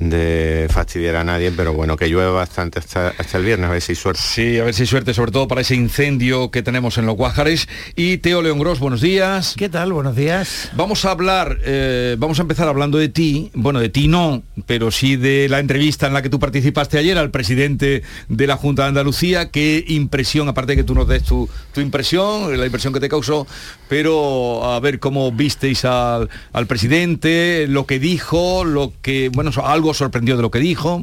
[0.00, 3.82] de fastidiar a nadie, pero bueno, que llueve bastante hasta, hasta, el viernes, a ver
[3.82, 4.22] si hay suerte.
[4.22, 7.16] Sí, a ver si hay suerte, sobre todo para ese incendio que tenemos en los
[7.16, 7.68] Guájares.
[7.96, 9.54] Y Teo León Gros, buenos días.
[9.58, 9.92] ¿Qué tal?
[9.92, 10.70] Buenos días.
[10.74, 14.90] Vamos a hablar, eh, vamos a empezar hablando de ti, bueno, de ti no, pero
[14.90, 18.84] sí de la entrevista en la que tú participaste ayer al presidente de la Junta
[18.84, 19.50] de Andalucía.
[19.50, 23.10] Qué impresión, aparte de que tú nos des tu, tu impresión, la impresión que te
[23.10, 23.46] causó,
[23.90, 29.94] pero a ver cómo visteis al, al presidente, lo que dijo, lo que, bueno, algo
[29.94, 31.02] sorprendió de lo que dijo.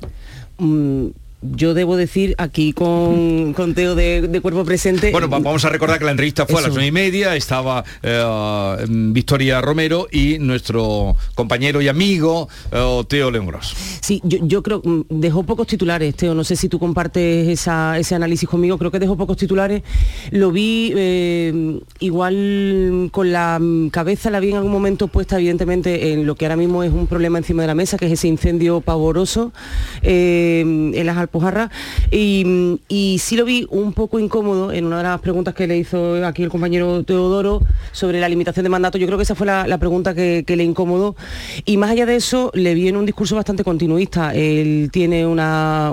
[0.57, 1.07] Mm,
[1.41, 5.11] yo debo decir aquí con, con Teo de, cuerpo presente.
[5.11, 8.85] Bueno, vamos a recordar que la entrevista fue a las nueve y media, estaba eh,
[8.87, 13.47] Victoria Romero y nuestro compañero y amigo eh, Teo León.
[14.01, 18.49] Sí, yo, creo, mm, dejó pocos titulares, Teo, no sé si tú compartes ese análisis
[18.49, 19.83] conmigo, creo que dejó pocos titulares.
[20.31, 23.61] Lo vi eh, igual con la
[23.91, 27.05] cabeza, la vi en algún momento puesta evidentemente en lo que ahora mismo es un
[27.05, 29.53] problema encima de la mesa, que es ese incendio pavoroso
[30.01, 31.69] en las Alpujarra
[32.11, 35.77] y, y sí lo vi un poco incómodo en una de las preguntas que le
[35.77, 37.61] hizo aquí el compañero Teodoro
[37.91, 38.97] sobre la limitación de mandato.
[38.97, 41.15] Yo creo que esa fue la, pregunta que, le incomodó.
[41.65, 44.33] Y más allá de eso, le vi en un discurso bastante continuista.
[44.33, 45.91] Él tiene una,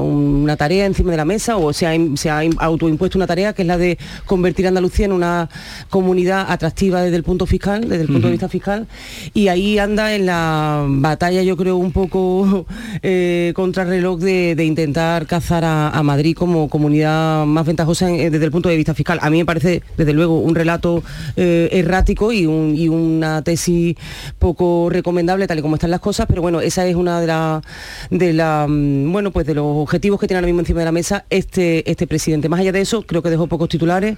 [0.56, 3.68] tarea encima de la mesa o se ha, se ha autoimpuesto una tarea que es
[3.68, 5.48] la de convertir a Andalucía en una
[5.90, 8.86] comunidad atractiva desde el punto fiscal, desde el punto de vista fiscal.
[9.34, 12.66] Y ahí anda en la batalla, yo creo, un poco
[13.02, 18.50] eh, contra reloj de intentar cazar a, Madrid como comunidad más ventajosa eh, desde el
[18.50, 19.18] punto de vista fiscal.
[19.22, 21.02] A mí me parece, desde luego, un relato
[21.36, 23.96] eh, errático y, una tesis
[24.38, 27.62] poco recomendable tal y como están las cosas, pero bueno, esa es una de las
[28.10, 30.92] de la, mm, bueno, pues de los objetivos que tiene ahora mismo encima de la
[30.92, 32.48] mesa este, este presidente.
[32.48, 34.16] Más allá de eso, creo que dejó pocos titulares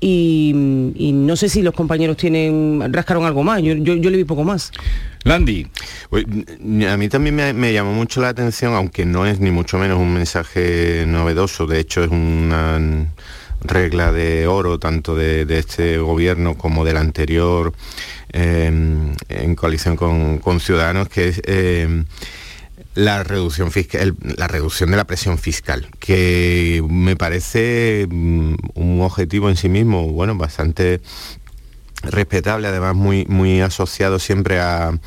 [0.00, 3.62] y, no sé si los compañeros tienen rascaron algo más.
[3.62, 4.72] Yo, yo, yo le vi poco más.
[5.24, 5.66] Landy.
[6.88, 10.14] A mí también me, llamó mucho la atención, aunque no es ni mucho menos un
[10.14, 13.08] mensaje novedoso, de hecho es una
[13.62, 17.72] regla de oro tanto de, este gobierno como del anterior
[18.32, 22.04] em, en coalición con, Ciudadanos, que es em,
[22.96, 29.50] la reducción fiscal, la reducción de la presión fiscal, que me parece mm, un objetivo
[29.50, 31.02] en sí mismo, bueno, bastante
[32.02, 34.98] respetable, además muy, muy asociado siempre a,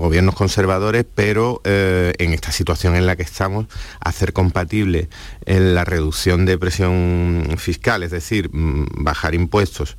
[0.00, 3.66] gobiernos conservadores, pero eh, en esta situación en la que estamos,
[4.00, 5.08] hacer compatible
[5.46, 9.96] la reducción de presión fiscal, es decir, mm, bajar impuestos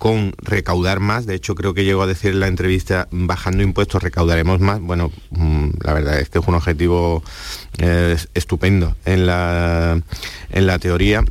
[0.00, 4.02] con recaudar más, de hecho creo que llegó a decir en la entrevista, bajando impuestos
[4.02, 7.22] recaudaremos más, bueno, mm, la verdad es que es un objetivo
[7.76, 10.00] eh, estupendo en la,
[10.52, 11.22] en la teoría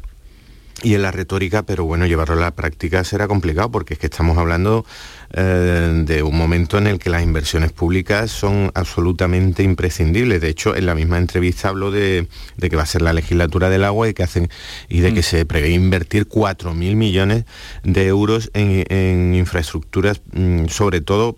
[0.81, 4.07] y en la retórica, pero bueno, llevarlo a la práctica será complicado porque es que
[4.07, 4.85] estamos hablando
[5.31, 10.41] eh, de un momento en el que las inversiones públicas son absolutamente imprescindibles.
[10.41, 12.27] De hecho, en la misma entrevista habló de,
[12.59, 14.49] que va a ser la legislatura del agua y, que hacen,
[14.87, 15.23] y de que mm.
[15.23, 17.45] se prevé invertir 4.000 millones
[17.83, 21.37] de euros en, infraestructuras, mm, sobre todo,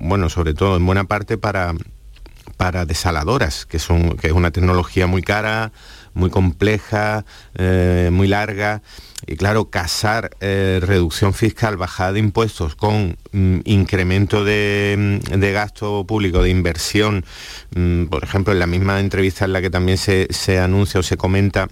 [0.00, 1.74] bueno, sobre todo en buena parte para,
[2.56, 5.72] para desaladoras, que, son, que es una tecnología muy cara,
[6.20, 7.24] muy compleja,
[7.56, 8.82] eh, muy larga.
[9.26, 15.52] Y claro, casar eh, reducción fiscal, bajada de impuestos con mm, incremento de, mm, de,
[15.52, 17.24] gasto público, de inversión,
[17.74, 21.02] mm, por ejemplo, en la misma entrevista en la que también se, se anuncia o
[21.02, 21.68] se comenta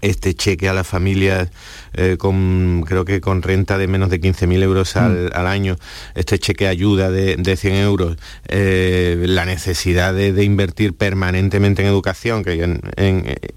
[0.00, 1.48] este cheque a las familias
[1.94, 5.46] eh, con creo que con renta de menos de 15.000 euros al, mm.
[5.46, 5.76] año,
[6.14, 8.16] este cheque ayuda de, de 100 euros,
[8.48, 12.80] eh, la necesidad de, invertir permanentemente en educación, que en,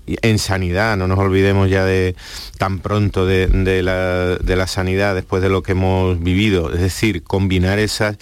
[0.05, 2.15] en, sanidad, no nos olvidemos ya de
[2.57, 6.79] tan pronto de, de, la, de la sanidad después de lo que hemos vivido, es
[6.79, 8.17] decir, combinar esas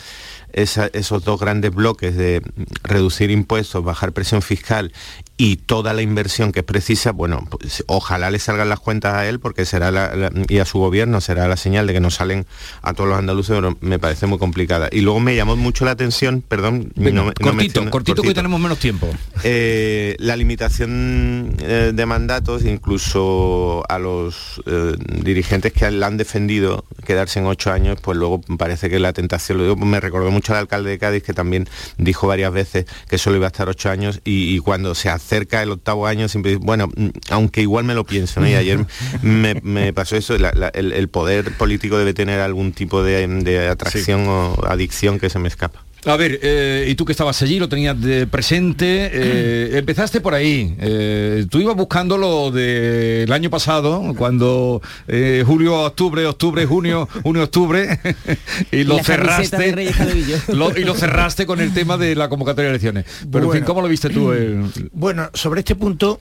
[0.58, 2.42] esos dos grandes bloques de
[2.84, 4.92] reducir impuestos, bajar presión fiscal
[5.38, 9.28] y toda la inversión que es precisa, bueno, pues, ojalá le salgan las cuentas a
[9.28, 12.48] él porque será la, y a su gobierno será la señal de que no salen
[12.82, 14.90] a todos los andaluces, pero me parece muy complicada.
[14.92, 16.92] Y luego me llamó mucho la atención, perdón,
[17.40, 19.08] cortito, cortito, que tenemos menos tiempo.
[19.44, 26.86] Eh, la limitación eh, de mandatos, incluso a los eh, dirigentes que la han defendido
[27.06, 30.47] quedarse en ocho años, pues luego parece que la tentación, lo digo, me recordó mucho
[30.50, 33.90] al alcalde de Cádiz que también dijo varias veces que solo iba a estar ocho
[33.90, 37.94] años y cuando se hace cerca del octavo año, siempre, bueno, mm, aunque igual me
[37.94, 38.48] lo pienso, ¿no?
[38.48, 38.86] Y ayer
[39.22, 45.30] me, pasó eso, el, poder político debe tener algún tipo de, atracción o adicción que
[45.30, 45.87] se me escapa.
[46.06, 50.34] A ver, eh, y tú que estabas allí, lo tenías de presente, eh, empezaste por
[50.34, 50.76] ahí.
[50.80, 54.82] Eh, tú ibas buscando lo del año pasado, cuando
[55.46, 58.00] julio, octubre, octubre, junio, junio, octubre,
[58.72, 59.68] y lo cerraste.
[60.78, 63.06] y lo cerraste con el tema de la convocatoria de elecciones.
[63.32, 64.34] Pero en fin, ¿cómo lo viste tú?
[64.94, 66.20] Bueno, sobre este punto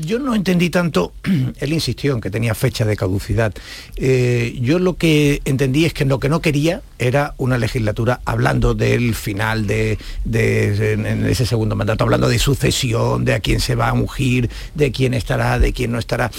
[0.00, 1.12] yo no entendí tanto,
[1.60, 3.52] él insistió en que tenía fecha de caducidad.
[3.96, 8.74] Eh, yo lo que entendí es que lo que no quería era una legislatura hablando
[8.74, 9.98] del final de,
[10.32, 15.14] ese segundo mandato, hablando de sucesión, de a quién se va a ungir, de quién
[15.14, 16.30] estará, de quién no estará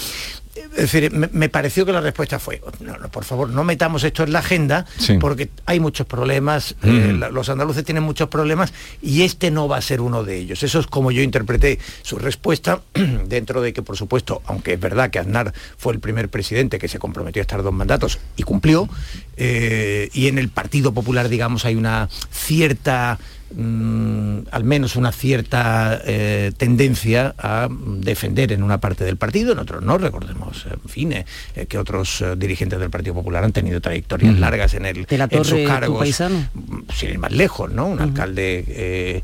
[0.64, 4.32] Es decir, me, pareció que la respuesta fue, no, por favor, no metamos esto en
[4.32, 4.86] la agenda,
[5.20, 9.82] porque hay muchos problemas, eh, los andaluces tienen muchos problemas y este no va a
[9.82, 10.62] ser uno de ellos.
[10.62, 12.82] Eso es como yo interpreté su respuesta,
[13.26, 16.88] dentro de que, por supuesto, aunque es verdad que Aznar fue el primer presidente que
[16.88, 18.88] se comprometió a estar dos mandatos y cumplió,
[19.36, 23.18] eh, y en el Partido Popular, digamos, hay una cierta
[23.52, 29.58] Mm, al menos una cierta eh, tendencia a defender en una parte del partido, en
[29.58, 31.24] otros no, recordemos, en fin, eh,
[31.68, 35.44] que otros eh, dirigentes del Partido Popular han tenido trayectorias largas en, el, la en
[35.44, 37.88] sus cargos, mm, sin ir más lejos, ¿no?
[37.88, 39.22] Un alcalde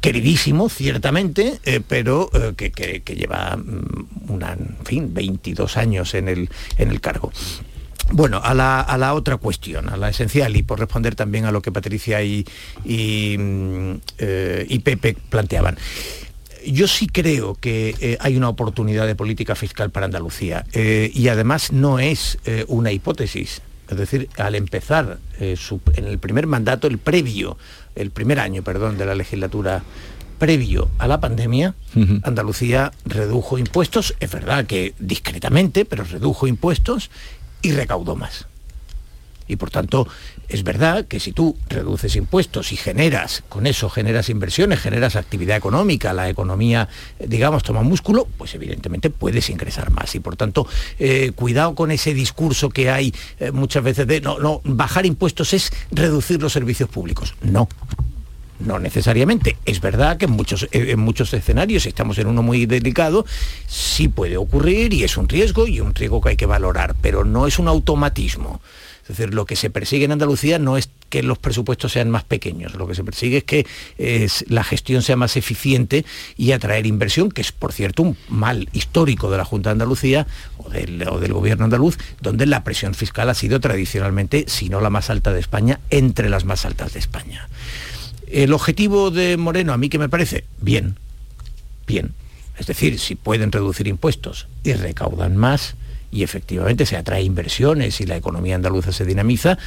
[0.00, 1.58] queridísimo, ciertamente,
[1.88, 6.48] pero que, lleva mm, una, en fin, 22 años en el,
[6.78, 7.32] en el cargo.
[8.12, 11.72] Bueno, a la, otra cuestión, a la esencial, y por responder también a lo que
[11.72, 12.46] Patricia y,
[12.84, 15.76] y, mm, eh, Pepe planteaban.
[16.64, 21.28] Yo sí creo que eh, hay una oportunidad de política fiscal para Andalucía eh, y
[21.28, 23.62] además no es una hipótesis.
[23.88, 27.56] Es decir, al empezar en el primer mandato, el previo,
[27.94, 29.84] el primer año, perdón, de la legislatura
[30.38, 31.74] previo a la pandemia,
[32.22, 37.10] Andalucía redujo impuestos, es verdad que discretamente, pero redujo impuestos
[37.62, 38.46] y recaudó más.
[39.48, 40.08] Y por tanto,
[40.48, 45.56] es verdad que si tú reduces impuestos y generas, con eso generas inversiones, generas actividad
[45.56, 46.88] económica, la economía,
[47.18, 50.14] digamos, toma músculo, pues evidentemente puedes ingresar más.
[50.14, 50.66] Y por tanto,
[50.98, 55.52] eh, cuidado con ese discurso que hay eh, muchas veces de, no, no, bajar impuestos
[55.52, 57.34] es reducir los servicios públicos.
[57.42, 57.68] No,
[58.60, 59.56] no necesariamente.
[59.64, 63.26] Es verdad que en muchos, eh, en muchos escenarios, si estamos en uno muy delicado,
[63.66, 67.24] sí puede ocurrir y es un riesgo y un riesgo que hay que valorar, pero
[67.24, 68.60] no es un automatismo.
[69.08, 72.24] Es decir, lo que se persigue en Andalucía no es que los presupuestos sean más
[72.24, 73.64] pequeños, lo que se persigue es que
[74.48, 76.04] la gestión sea más eficiente
[76.36, 80.26] y atraer inversión, que es por cierto un mal histórico de la Junta de Andalucía
[80.58, 84.80] o del, o del gobierno andaluz, donde la presión fiscal ha sido tradicionalmente, si no
[84.80, 87.48] la más alta de España, entre las más altas de España.
[88.26, 90.96] El objetivo de Moreno, a mí que me parece, bien,
[91.86, 92.12] bien.
[92.58, 95.76] Es decir, si pueden reducir impuestos y recaudan más
[96.10, 99.58] y efectivamente se atrae inversiones y la economía andaluza se dinamiza,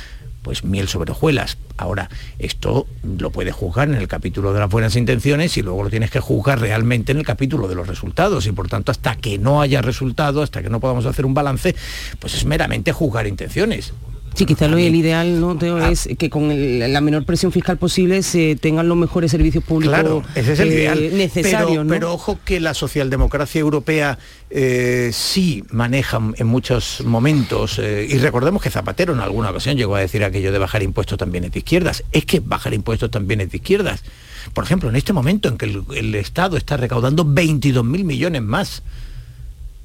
[0.41, 1.57] pues miel sobre hojuelas.
[1.77, 5.89] Ahora, esto lo puedes juzgar en el capítulo de las buenas intenciones y luego lo
[5.89, 8.47] tienes que juzgar realmente en el capítulo de los resultados.
[8.47, 11.75] Y por tanto, hasta que no haya resultado, hasta que no podamos hacer un balance,
[12.19, 13.93] pues es meramente juzgar intenciones.
[14.39, 15.91] Sí, quizás lo el ideal ¿no, ah.
[15.91, 16.47] es que con
[16.79, 20.69] la menor presión fiscal posible se tengan los mejores servicios públicos claro, ese es el
[20.69, 21.17] eh, ideal.
[21.17, 21.85] necesarios.
[21.89, 24.17] Pero, ojo que la socialdemocracia europea
[24.49, 29.97] eh, sí maneja en muchos momentos, eh, y recordemos que Zapatero en alguna ocasión llegó
[29.97, 32.05] a decir aquello de bajar impuestos también es de izquierdas.
[32.13, 34.05] Es que bajar impuestos también es de izquierdas.
[34.53, 38.83] Por ejemplo, en este momento en que el, el Estado está recaudando 22.000 millones más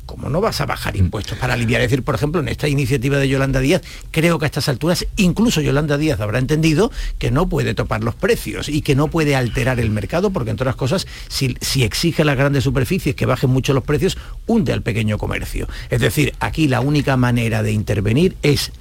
[0.07, 1.81] ¿cómo no vas a bajar impuestos para aliviar?
[1.81, 5.07] Es decir, por ejemplo, en esta iniciativa de Yolanda Díaz, creo que a estas alturas
[5.17, 9.37] incluso Yolanda Díaz habrá entendido que no puede topar los precios y que no puede
[9.37, 13.27] alterar el mercado, porque entre otras cosas, si, si exige a las grandes superficies que
[13.27, 15.69] bajen mucho los precios, hunde al pequeño comercio.
[15.91, 18.73] Es decir, aquí la única manera de intervenir es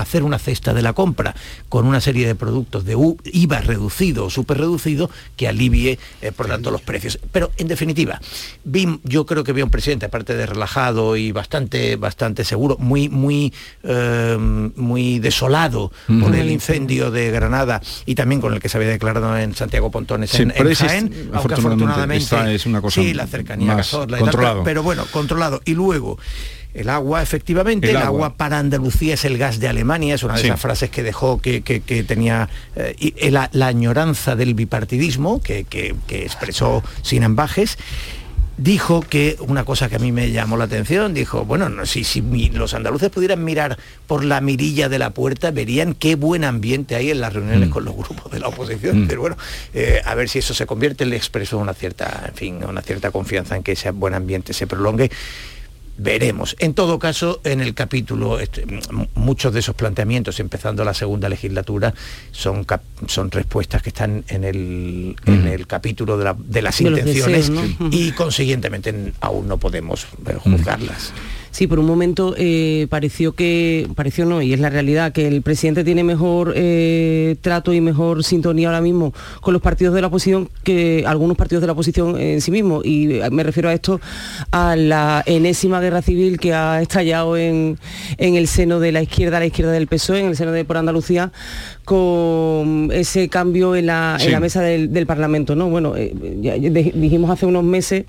[0.00, 1.34] hacer una cesta de la compra
[1.68, 6.46] con una serie de productos de IVA reducido o súper reducido que alivie, eh, por
[6.46, 7.18] tanto, los precios.
[7.32, 8.20] Pero, en definitiva,
[8.64, 13.08] BIM, yo creo que veo un presidente, aparte de relajado y bastante, bastante seguro, muy,
[13.08, 18.76] muy, em, muy desolado por el incendio de Granada y también con el que se
[18.76, 23.82] había declarado en Santiago Pontones en, Jaén, aunque afortunadamente, es una cosa sí, la cercanía
[24.18, 24.64] controlado.
[24.64, 25.60] pero bueno, controlado.
[25.64, 26.18] Y luego,
[26.74, 28.34] el agua, efectivamente, el, agua.
[28.36, 31.60] para Andalucía es el gas de Alemania, es una de esas frases que dejó que,
[32.06, 35.66] tenía eh, la, añoranza del bipartidismo, que,
[36.08, 37.78] expresó sin ambajes
[38.58, 42.20] dijo que una cosa que a mí me llamó la atención, dijo, bueno, si, si
[42.50, 47.10] los andaluces pudieran mirar por la mirilla de la puerta, verían qué buen ambiente hay
[47.10, 47.72] en las reuniones mm.
[47.72, 49.04] con los grupos de la oposición.
[49.04, 49.08] Mm.
[49.08, 49.36] Pero bueno,
[49.72, 53.12] eh, a ver si eso se convierte, le expresó una cierta, en fin, una cierta
[53.12, 55.08] confianza en que ese buen ambiente se prolongue
[55.98, 56.56] veremos.
[56.60, 58.64] En todo caso, en el capítulo, este,
[59.14, 61.92] muchos de esos planteamientos, empezando la segunda legislatura,
[62.30, 62.64] son,
[63.06, 67.52] son respuestas que están en el, en el capítulo de, las intenciones
[67.90, 71.12] y consiguientemente aún no podemos eh, juzgarlas.
[71.50, 75.42] Sí, por un momento eh, pareció que, pareció no, y es la realidad, que el
[75.42, 80.08] presidente tiene mejor eh, trato y mejor sintonía ahora mismo con los partidos de la
[80.08, 82.84] oposición que algunos partidos de la oposición en sí mismos.
[82.84, 84.00] Y me refiero a esto,
[84.50, 87.78] a la enésima guerra civil que ha estallado en,
[88.18, 91.32] el seno de la izquierda, la izquierda del PSOE, en el seno de por Andalucía,
[91.84, 95.54] con ese cambio en la, mesa del, Parlamento.
[95.56, 95.70] ¿no?
[95.70, 96.12] Bueno, eh,
[96.94, 98.04] dijimos hace unos meses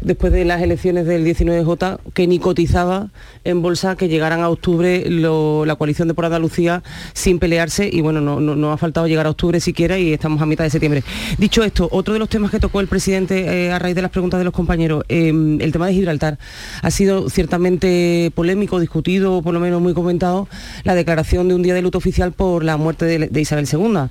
[0.00, 3.08] después de las elecciones del 19J, que ni cotizaba
[3.44, 6.82] en bolsa que llegaran a octubre la coalición de por Andalucía
[7.12, 10.64] sin pelearse y bueno, no, ha faltado llegar a octubre siquiera y estamos a mitad
[10.64, 11.02] de septiembre.
[11.38, 14.10] Dicho esto, otro de los temas que tocó el presidente eh, a raíz de las
[14.10, 16.38] preguntas de los compañeros, em, el tema de Gibraltar,
[16.82, 20.48] ha sido ciertamente polémico, discutido, por lo menos muy comentado,
[20.84, 24.08] la declaración de un día de luto oficial por la muerte de Isabel II.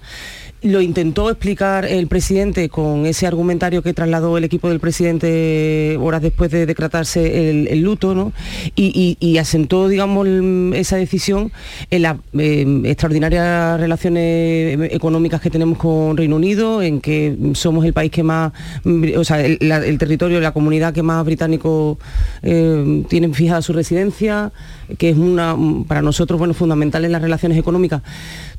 [0.63, 6.23] Lo intentó explicar el presidente con ese argumentario que trasladó el equipo del presidente horas
[6.23, 8.33] después de decretarse el, luto, ¿no?
[8.75, 10.27] Y, asentó, digamos,
[10.73, 11.51] esa decisión
[11.91, 17.93] en las em, extraordinarias relaciones económicas que tenemos con Reino Unido, en que somos el
[17.93, 18.51] país que más,
[19.15, 21.99] o sea, el, territorio, la comunidad que más británicos
[22.41, 24.51] em, tienen fijada su residencia,
[24.97, 25.55] que es una,
[25.87, 28.01] para nosotros, bueno, fundamental en las relaciones económicas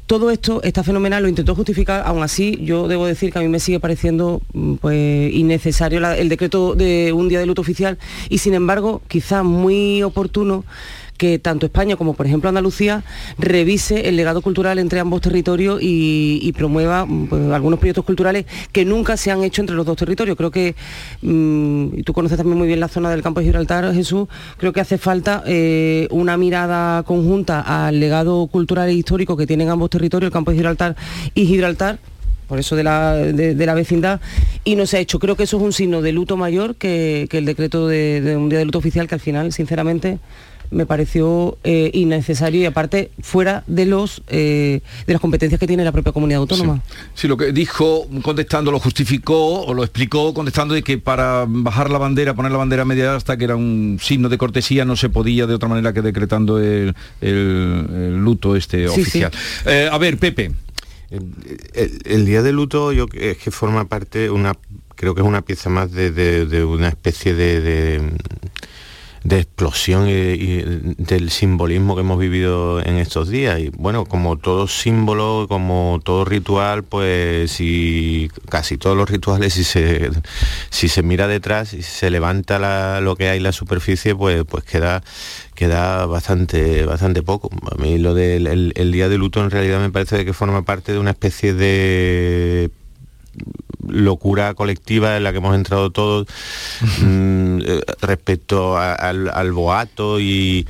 [0.08, 3.48] todo esto está fenomenal, lo intentó justificar, aún así yo debo decir que a mí
[3.48, 7.98] me sigue pareciendo mm, pues, innecesario el decreto de un día de luto oficial
[8.30, 10.64] y sin embargo quizá muy oportuno
[11.18, 13.02] que tanto España como por ejemplo Andalucía
[13.38, 19.16] revise el legado cultural entre ambos territorios y, promueva pues, algunos proyectos culturales que nunca
[19.16, 20.36] se han hecho entre los dos territorios.
[20.36, 20.74] Creo que,
[21.22, 24.72] mm, y tú conoces también muy bien la zona del campo de Gibraltar, Jesús, creo
[24.72, 29.90] que hace falta eh, una mirada conjunta al legado cultural e histórico que tienen ambos
[29.90, 30.96] territorios, el campo de Gibraltar
[31.34, 31.98] y Gibraltar
[32.46, 34.22] por eso de la, de, la, vecindad,
[34.64, 35.18] y no se ha hecho.
[35.18, 38.48] Creo que eso es un signo de luto mayor que, el decreto de, de, un
[38.48, 40.18] día de luto oficial, que al final, sinceramente,
[40.70, 45.84] me pareció eh, innecesario y aparte fuera de los eh, de las competencias que tiene
[45.84, 46.82] la propia comunidad autónoma.
[47.14, 47.28] Sí.
[47.28, 51.98] lo que dijo contestando lo justificó o lo explicó contestando de que para bajar la
[51.98, 55.46] bandera, poner la bandera media hasta que era un signo de cortesía, no se podía
[55.46, 59.30] de otra manera que decretando el, luto este oficial.
[59.66, 60.52] Eh, a ver, Pepe.
[61.10, 64.54] El, día de luto yo es que forma parte una
[64.94, 68.12] creo que es una pieza más de, una especie de de
[69.24, 70.62] explosión y,
[70.96, 73.60] del simbolismo que hemos vivido en estos días.
[73.60, 79.64] Y bueno, como todo símbolo, como todo ritual, pues si casi todos los rituales, si
[79.64, 80.10] se,
[80.70, 84.64] si se mira detrás y se levanta lo que hay en la superficie, pues, pues
[84.64, 85.02] queda
[85.54, 87.50] queda bastante bastante poco.
[87.72, 90.92] A mí lo del el día de luto en realidad me parece que forma parte
[90.92, 92.70] de una especie de
[93.86, 96.26] locura colectiva en la que hemos entrado todos
[97.00, 100.66] mm, eh, respecto al, boato y,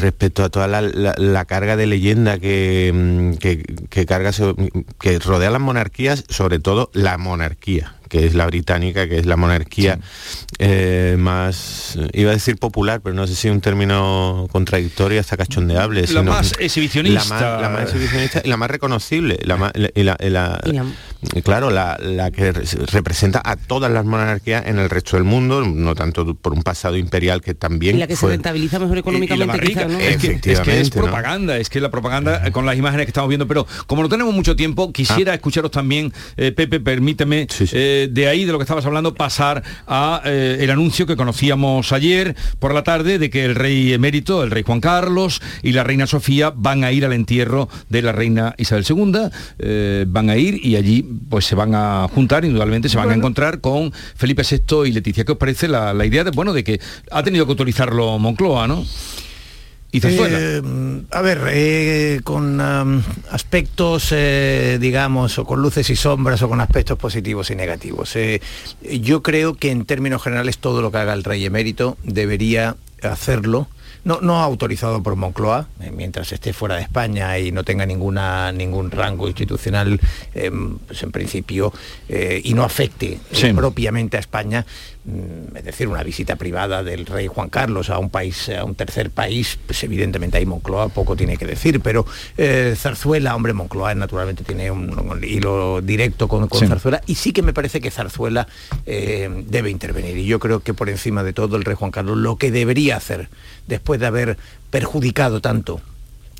[0.00, 4.30] respecto a toda la, carga de leyenda que, mm, que, carga
[5.00, 9.36] que rodea las monarquías, sobre todo la monarquía que es la británica, que es la
[9.36, 9.98] monarquía
[10.58, 16.06] eh, más, iba a decir popular, pero no sé si un término contradictorio hasta cachondeable.
[16.08, 17.60] La más exhibicionista.
[17.60, 19.38] La más, exhibicionista y la más reconocible.
[19.44, 19.56] La
[21.42, 21.98] claro, la,
[22.30, 26.62] que representa a todas las monarquías en el resto del mundo, no tanto por un
[26.62, 27.96] pasado imperial que también...
[27.96, 29.72] Y la que se rentabiliza mejor económicamente.
[30.12, 33.66] es, que, es, propaganda, es que la propaganda con las imágenes que estamos viendo, pero
[33.86, 35.34] como no tenemos mucho tiempo, quisiera ah.
[35.34, 40.22] escucharos también, eh, Pepe, permíteme, eh, de ahí, de lo que estabas hablando, pasar a
[40.24, 44.50] eh, el anuncio que conocíamos ayer por la tarde de que el rey emérito, el
[44.50, 48.54] rey Juan Carlos y la reina Sofía van a ir al entierro de la reina
[48.58, 53.10] Isabel II, van a ir y allí pues se van a juntar, indudablemente se van
[53.10, 55.24] a encontrar con Felipe VI y Leticia.
[55.24, 58.84] ¿Qué os parece la, idea de, bueno, de que ha tenido que autorizarlo Moncloa, ¿no?
[59.92, 60.62] Y eh,
[61.10, 62.60] a ver, eh, con
[63.30, 68.14] aspectos, eh, digamos, o con luces y sombras, o con aspectos positivos y negativos.
[68.82, 73.68] yo creo que en términos generales todo lo que haga el rey emérito debería hacerlo
[74.06, 78.52] no, no autorizado por Moncloa, eh, mientras esté fuera de España y no tenga ninguna,
[78.52, 79.98] ningún rango institucional,
[80.32, 81.72] em, pues en principio,
[82.08, 84.64] eh, y no afecte eh, propiamente a España,
[85.54, 89.10] es decir, una visita privada del rey Juan Carlos a un país, a un tercer
[89.10, 92.04] país, pues evidentemente ahí Moncloa poco tiene que decir, pero
[92.74, 97.80] Zarzuela, hombre, Moncloa naturalmente tiene un, hilo directo con, Zarzuela, y sí que me parece
[97.80, 98.48] que Zarzuela
[98.84, 102.36] debe intervenir, y yo creo que por encima de todo el rey Juan Carlos lo
[102.36, 103.28] que debería hacer
[103.66, 104.38] después de haber
[104.70, 105.80] perjudicado tanto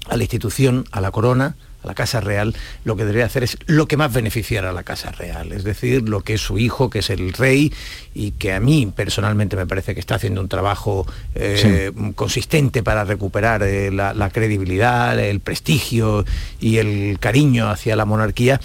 [0.08, 1.56] a la institución, a la corona,
[1.86, 4.82] a la Casa Real, lo que debería hacer es lo que más beneficiara a la
[4.82, 7.72] Casa Real, es decir, lo que es su hijo, que es el rey,
[8.14, 13.04] y que a mí personalmente me parece que está haciendo un trabajo eh, consistente para
[13.04, 16.24] recuperar eh, la, credibilidad, el prestigio
[16.60, 18.60] y el cariño hacia la monarquía,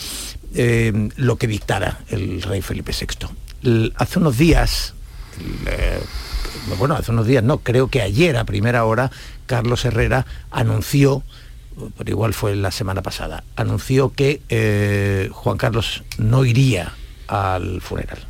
[0.56, 3.92] eh, lo que dictara el rey Felipe VI.
[3.96, 4.94] hace unos días,
[6.78, 9.12] bueno, hace unos días, no, creo que ayer a primera hora,
[9.46, 11.24] Carlos Herrera anunció,
[11.98, 16.94] pero igual fue la semana pasada, anunció que eh, Juan Carlos no iría
[17.28, 18.28] al funeral.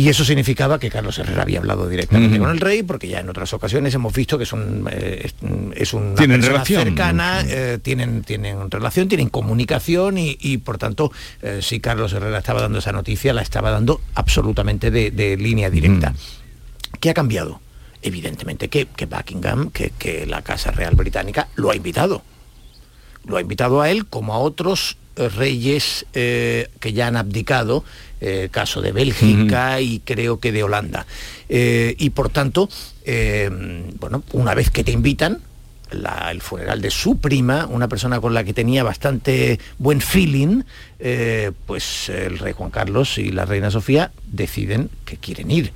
[0.00, 3.28] Y eso significaba que Carlos Herrera había hablado directamente con el rey, porque ya en
[3.28, 4.44] otras ocasiones hemos visto que
[4.92, 5.30] eh,
[5.74, 6.84] es, una ¿Tienen relación?
[6.84, 11.10] cercana, eh, tienen, tienen relación, tienen comunicación y, por tanto,
[11.42, 16.14] eh, si Carlos Herrera estaba dando esa noticia, la estaba dando absolutamente de, línea directa.
[17.00, 17.60] ¿Qué ha cambiado?
[18.02, 22.22] Evidentemente que, Buckingham, que, que la Casa Real Británica lo ha invitado.
[23.24, 27.84] Lo ha invitado a él como a otros reyes que ya han abdicado
[28.22, 31.06] eh, caso de Bélgica y creo que de Holanda.
[31.48, 32.68] Eh, y por tanto,
[33.06, 33.48] eh,
[33.98, 35.40] bueno, una vez que te invitan,
[35.90, 40.62] el funeral de su prima, una persona con la que tenía bastante buen feeling,
[41.66, 45.72] pues el rey Juan Carlos y la reina Sofía deciden que quieren ir.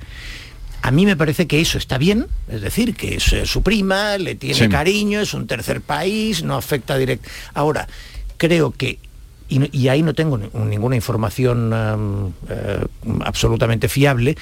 [0.85, 4.35] A mí me parece que eso está bien, es decir, que es su prima, le
[4.35, 7.27] tiene cariño, es un tercer país, no afecta directo.
[7.55, 7.87] Ahora,
[8.37, 8.99] creo que
[9.49, 11.71] y, ahí no tengo ninguna información
[12.49, 12.85] eh,
[13.21, 14.37] absolutamente fiable,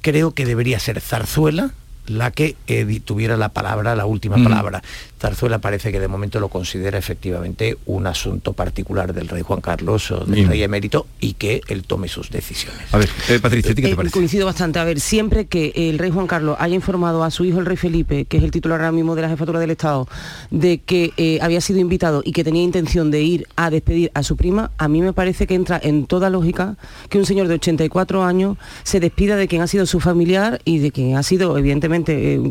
[0.00, 1.72] creo que debería ser Zarzuela
[2.06, 2.56] la que
[3.04, 4.44] tuviera la palabra, la última mm.
[4.44, 4.82] palabra.
[5.20, 10.10] Zarzuela parece que de momento lo considera efectivamente un asunto particular del rey Juan Carlos
[10.10, 12.82] o del rey emérito y que él tome sus decisiones.
[12.92, 14.14] A ver, eh, Patricia, ¿qué te eh, parece?
[14.14, 14.78] Coincido bastante.
[14.78, 17.76] A ver, siempre que el rey Juan Carlos haya informado a su hijo el rey
[17.76, 20.08] Felipe, que es el titular ahora mismo de la jefatura del Estado,
[20.50, 24.22] de que eh, había sido invitado y que tenía intención de ir a despedir a
[24.22, 26.76] su prima, a mí me parece que entra en toda lógica
[27.10, 30.78] que un señor de 84 años se despida de quien ha sido su familiar y
[30.78, 31.89] de quien ha sido, evidentemente,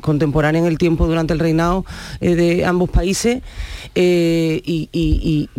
[0.02, 1.86] contemporáneo en el tiempo durante el reinado
[2.20, 3.42] de ambos países
[3.96, 5.50] eh, y,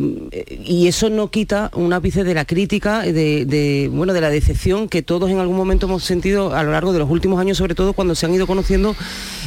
[0.87, 5.31] eso no quita un ápice de la crítica, de, bueno, de la decepción que todos
[5.31, 8.15] en algún momento hemos sentido a lo largo de los últimos años, sobre todo cuando
[8.15, 8.97] se han ido conociendo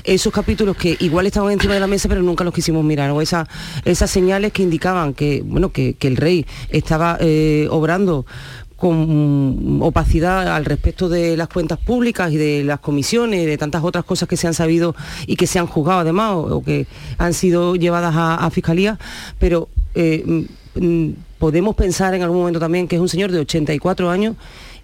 [0.03, 3.21] esos capítulos que igual estaban encima de la mesa pero nunca los quisimos mirar, o
[3.21, 3.47] esas
[4.09, 8.25] señales que indicaban que, bueno, que, el rey estaba eh, obrando
[8.83, 14.03] con opacidad al respecto de las cuentas públicas y de las comisiones de tantas otras
[14.03, 14.93] cosas que se han sabido
[15.25, 16.85] y que se han juzgado además o, que
[17.17, 18.99] han sido llevadas a, fiscalía,
[19.39, 24.09] pero eh, mm, podemos pensar en algún momento también que es un señor de 84
[24.09, 24.35] años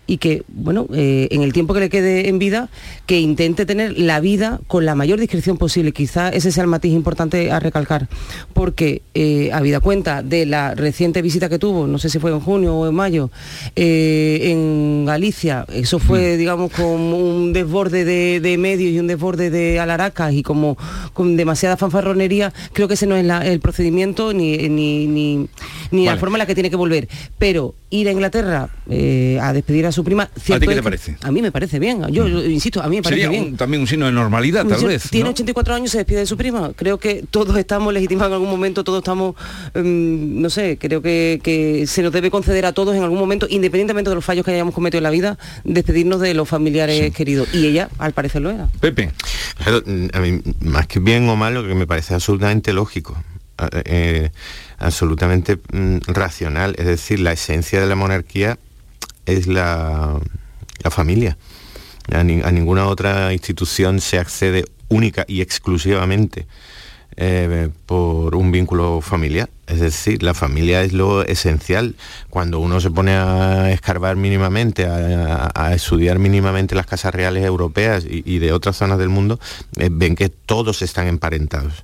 [0.09, 2.69] y que, bueno, eh, en el tiempo que le quede en vida,
[3.05, 5.91] que intente tener la vida con la mayor discreción posible.
[5.91, 8.07] Quizá ese sea el matiz importante a recalcar,
[8.53, 12.39] porque eh, habida cuenta de la reciente visita que tuvo, no sé si fue en
[12.39, 13.29] junio o en mayo,
[13.75, 16.37] eh, en Galicia, eso fue, mm.
[16.39, 20.75] digamos, como un desborde de, medios y un desborde de alaracas y como
[21.13, 26.37] con demasiada fanfarronería, creo que ese no es el procedimiento ni, ni, ni, la forma
[26.37, 27.07] en la que tiene que volver.
[27.37, 28.69] Pero ir a Inglaterra
[29.41, 30.23] a despedir a su prima.
[30.23, 31.17] ¿A ti qué te parece?
[31.21, 32.05] A mí me parece bien.
[32.11, 32.49] Yo, mm.
[32.49, 33.57] insisto, a mí me parece Sería bien.
[33.57, 35.09] también un signo de normalidad, tal vez.
[35.09, 36.71] Tiene 84 años, se despide de su prima.
[36.75, 39.35] Creo que todos estamos legitimados en algún momento, todos estamos,
[39.73, 44.09] em, no sé, creo que, se nos debe conceder a todos en algún momento, independientemente
[44.09, 47.53] de los fallos que hayamos cometido en la vida, despedirnos de los familiares queridos.
[47.53, 48.67] Y ella, al parecer, lo era.
[48.79, 49.11] Pepe.
[50.13, 53.17] a mí, más que bien o malo, que me parece absolutamente lógico.
[53.85, 54.31] Eh,
[54.77, 56.75] absolutamente mm, racional.
[56.77, 58.57] Es decir, la esencia de la monarquía
[59.29, 60.19] es la,
[60.89, 61.37] familia.
[62.11, 66.47] A, ninguna otra institución se accede única y exclusivamente
[67.15, 69.49] eh, por un vínculo familiar.
[69.67, 71.95] Es decir, la familia es lo esencial.
[72.29, 78.39] Cuando uno se pone a escarbar mínimamente, a, estudiar mínimamente las casas reales europeas y,
[78.39, 79.39] de otras zonas del mundo,
[79.77, 81.83] eh, ven que todos están emparentados.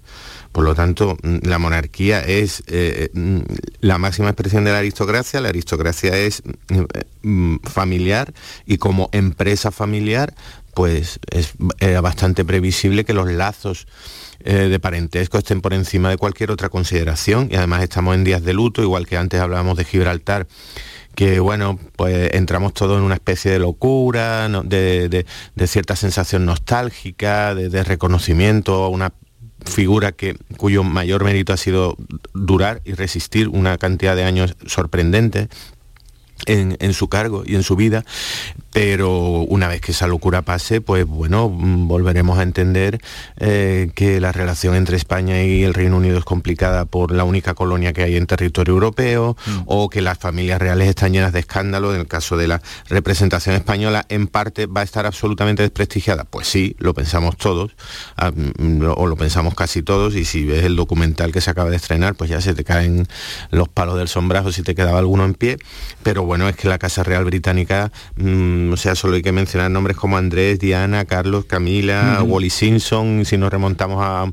[0.55, 3.39] Por lo tanto, mm, la monarquía es eh, mm,
[3.81, 6.43] la máxima expresión de la aristocracia, la aristocracia es
[7.23, 8.33] mm, familiar
[8.65, 10.33] y como empresa familiar,
[10.73, 11.55] pues es
[12.01, 13.85] bastante previsible que los lazos
[14.45, 17.49] eh, de parentesco estén por encima de cualquier otra consideración.
[17.51, 20.47] Y además estamos en días de luto, igual que antes hablábamos de Gibraltar
[21.15, 25.25] que bueno, pues entramos todos en una especie de locura, de,
[25.65, 29.13] cierta sensación nostálgica, de, reconocimiento una
[29.63, 31.97] figura que, cuyo mayor mérito ha sido
[32.33, 35.49] durar y resistir una cantidad de años sorprendente
[36.45, 38.05] en, su cargo y en su vida,
[38.75, 42.99] pero una vez que esa locura pase, pues bueno, mm, volveremos a entender
[43.37, 47.53] eh, que la relación entre España y el Reino Unido es complicada por la única
[47.53, 49.61] colonia que hay en territorio europeo, mm.
[49.67, 53.55] o que las familias reales están llenas de escándalos, en el caso de la representación
[53.55, 56.25] española, en parte va a estar absolutamente desprestigiada.
[56.25, 57.71] Pues sí, lo pensamos todos,
[58.17, 61.69] ah, mm, o lo pensamos casi todos, y si ves el documental que se acaba
[61.69, 63.07] de estrenar, pues ya se te caen
[63.51, 65.59] los palos del sombrajo si te quedaba alguno en pie,
[66.03, 67.93] pero bueno, es que la Casa Real Británica
[68.71, 73.37] o sea, solo hay que mencionar nombres como Andrés, Diana, Carlos, Camila, Wally Simpson, si
[73.37, 74.31] nos remontamos a...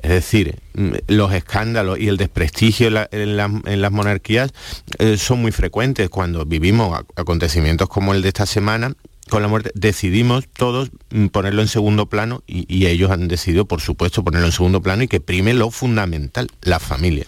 [0.00, 4.52] Es decir, mm, los escándalos y el desprestigio en, las monarquías
[4.98, 8.94] eh, son muy frecuentes cuando vivimos acontecimientos como el de esta semana
[9.28, 13.80] con la muerte, decidimos todos mm, ponerlo en segundo plano y, ellos han decidido, por
[13.80, 17.26] supuesto, ponerlo en segundo plano y que prime lo fundamental, la familia.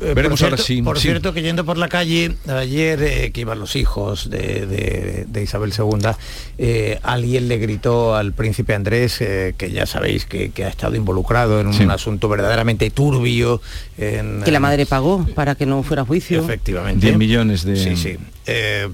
[0.00, 0.82] Eh, Veremos ahora sí.
[0.82, 5.72] Por cierto, que yendo por la calle, ayer eh, que iban los hijos de, Isabel
[5.76, 6.10] II,
[6.58, 11.68] eh, alguien le gritó al príncipe Andrés, que ya sabéis que, ha estado involucrado en
[11.68, 13.60] un asunto verdaderamente turbio.
[13.96, 16.42] que la madre pagó para que no fuera juicio.
[16.42, 17.06] Efectivamente.
[17.06, 17.76] 10 millones de...
[17.76, 18.16] Sí, sí.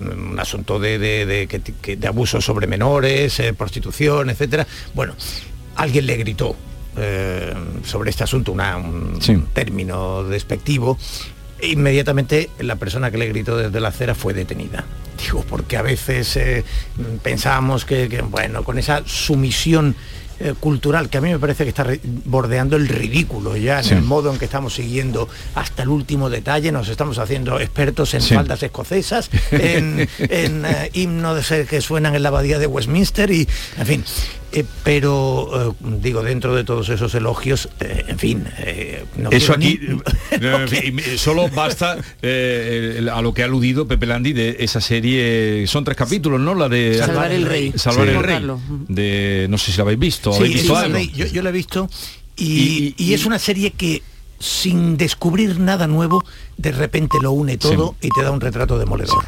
[0.00, 4.66] un asunto de, de abuso sobre menores, prostitución, etcétera.
[4.94, 5.14] Bueno,
[5.76, 6.57] alguien le gritó
[6.97, 10.99] eh, sobre este asunto, un término despectivo,
[11.62, 14.84] inmediatamente la persona que le gritó desde la acera fue detenida.
[15.22, 16.64] Digo, porque a veces eh,
[17.22, 19.95] pensábamos que, bueno, con esa sumisión
[20.40, 21.86] eh, cultural que a mí me parece que está
[22.24, 26.72] bordeando el ridículo ya en el modo en que estamos siguiendo hasta el último detalle,
[26.72, 30.09] nos estamos haciendo expertos en faldas escocesas, en,
[30.92, 34.05] himnos que suenan en la abadía de Westminster y, en fin,
[34.57, 38.46] eh, pero eh, digo, dentro de todos esos elogios, eh, en fin,
[39.32, 39.80] eso aquí
[41.16, 46.40] solo basta a lo que ha aludido Pepe Landi de esa serie, son tres capítulos,
[46.40, 46.55] ¿no?
[46.55, 47.72] La de Salvar el Rey.
[47.74, 48.46] Salvar el Rey.
[48.86, 50.30] De no sé si la habéis visto.
[50.44, 51.88] yo, yo, la he visto
[52.36, 54.02] y, es una serie que
[54.38, 56.24] sin descubrir nada nuevo,
[56.59, 59.24] de repente lo une todo y te da un retrato demoledor.